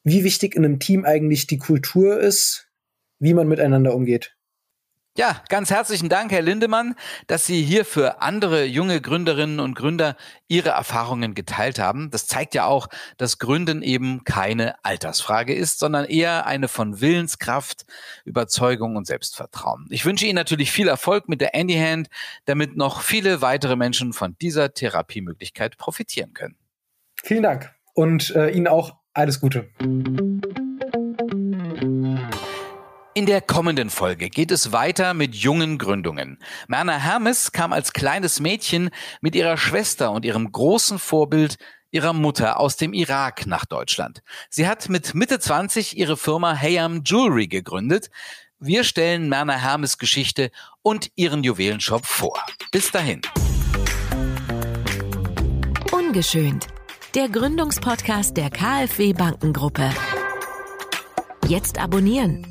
wie 0.03 0.23
wichtig 0.23 0.55
in 0.55 0.65
einem 0.65 0.79
Team 0.79 1.05
eigentlich 1.05 1.47
die 1.47 1.57
Kultur 1.57 2.19
ist, 2.19 2.69
wie 3.19 3.33
man 3.33 3.47
miteinander 3.47 3.95
umgeht. 3.95 4.35
Ja, 5.17 5.43
ganz 5.49 5.69
herzlichen 5.69 6.07
Dank, 6.07 6.31
Herr 6.31 6.41
Lindemann, 6.41 6.95
dass 7.27 7.45
Sie 7.45 7.61
hier 7.63 7.83
für 7.83 8.21
andere 8.21 8.63
junge 8.63 9.01
Gründerinnen 9.01 9.59
und 9.59 9.75
Gründer 9.75 10.15
Ihre 10.47 10.69
Erfahrungen 10.69 11.35
geteilt 11.35 11.79
haben. 11.79 12.09
Das 12.11 12.27
zeigt 12.27 12.55
ja 12.55 12.65
auch, 12.65 12.87
dass 13.17 13.37
Gründen 13.37 13.81
eben 13.81 14.23
keine 14.23 14.75
Altersfrage 14.85 15.53
ist, 15.53 15.79
sondern 15.79 16.05
eher 16.05 16.45
eine 16.45 16.69
von 16.69 17.01
Willenskraft, 17.01 17.85
Überzeugung 18.23 18.95
und 18.95 19.05
Selbstvertrauen. 19.05 19.85
Ich 19.89 20.05
wünsche 20.05 20.25
Ihnen 20.25 20.35
natürlich 20.35 20.71
viel 20.71 20.87
Erfolg 20.87 21.27
mit 21.27 21.41
der 21.41 21.55
Andy 21.55 21.75
Hand, 21.75 22.07
damit 22.45 22.77
noch 22.77 23.01
viele 23.01 23.41
weitere 23.41 23.75
Menschen 23.75 24.13
von 24.13 24.37
dieser 24.41 24.73
Therapiemöglichkeit 24.73 25.75
profitieren 25.77 26.33
können. 26.33 26.55
Vielen 27.21 27.43
Dank 27.43 27.69
und 27.93 28.33
äh, 28.33 28.51
Ihnen 28.51 28.69
auch 28.69 28.95
alles 29.13 29.41
Gute. 29.41 29.67
In 33.13 33.25
der 33.25 33.41
kommenden 33.41 33.89
Folge 33.89 34.29
geht 34.29 34.51
es 34.51 34.71
weiter 34.71 35.13
mit 35.13 35.35
jungen 35.35 35.77
Gründungen. 35.77 36.37
Merna 36.69 36.97
Hermes 36.97 37.51
kam 37.51 37.73
als 37.73 37.91
kleines 37.91 38.39
Mädchen 38.39 38.89
mit 39.19 39.35
ihrer 39.35 39.57
Schwester 39.57 40.11
und 40.11 40.23
ihrem 40.23 40.49
großen 40.49 40.97
Vorbild 40.97 41.57
ihrer 41.91 42.13
Mutter 42.13 42.57
aus 42.57 42.77
dem 42.77 42.93
Irak 42.93 43.45
nach 43.47 43.65
Deutschland. 43.65 44.21
Sie 44.49 44.65
hat 44.65 44.87
mit 44.87 45.13
Mitte 45.13 45.41
20 45.41 45.97
ihre 45.97 46.15
Firma 46.15 46.57
Hayam 46.57 47.01
Jewelry 47.03 47.47
gegründet. 47.47 48.09
Wir 48.59 48.85
stellen 48.85 49.27
Merna 49.27 49.57
Hermes 49.57 49.97
Geschichte 49.97 50.49
und 50.81 51.11
ihren 51.15 51.43
Juwelenshop 51.43 52.05
vor. 52.05 52.41
Bis 52.71 52.91
dahin. 52.91 53.21
Ungeschönt. 55.91 56.67
Der 57.13 57.27
Gründungspodcast 57.27 58.37
der 58.37 58.49
KfW 58.49 59.11
Bankengruppe. 59.11 59.89
Jetzt 61.49 61.77
abonnieren 61.77 62.50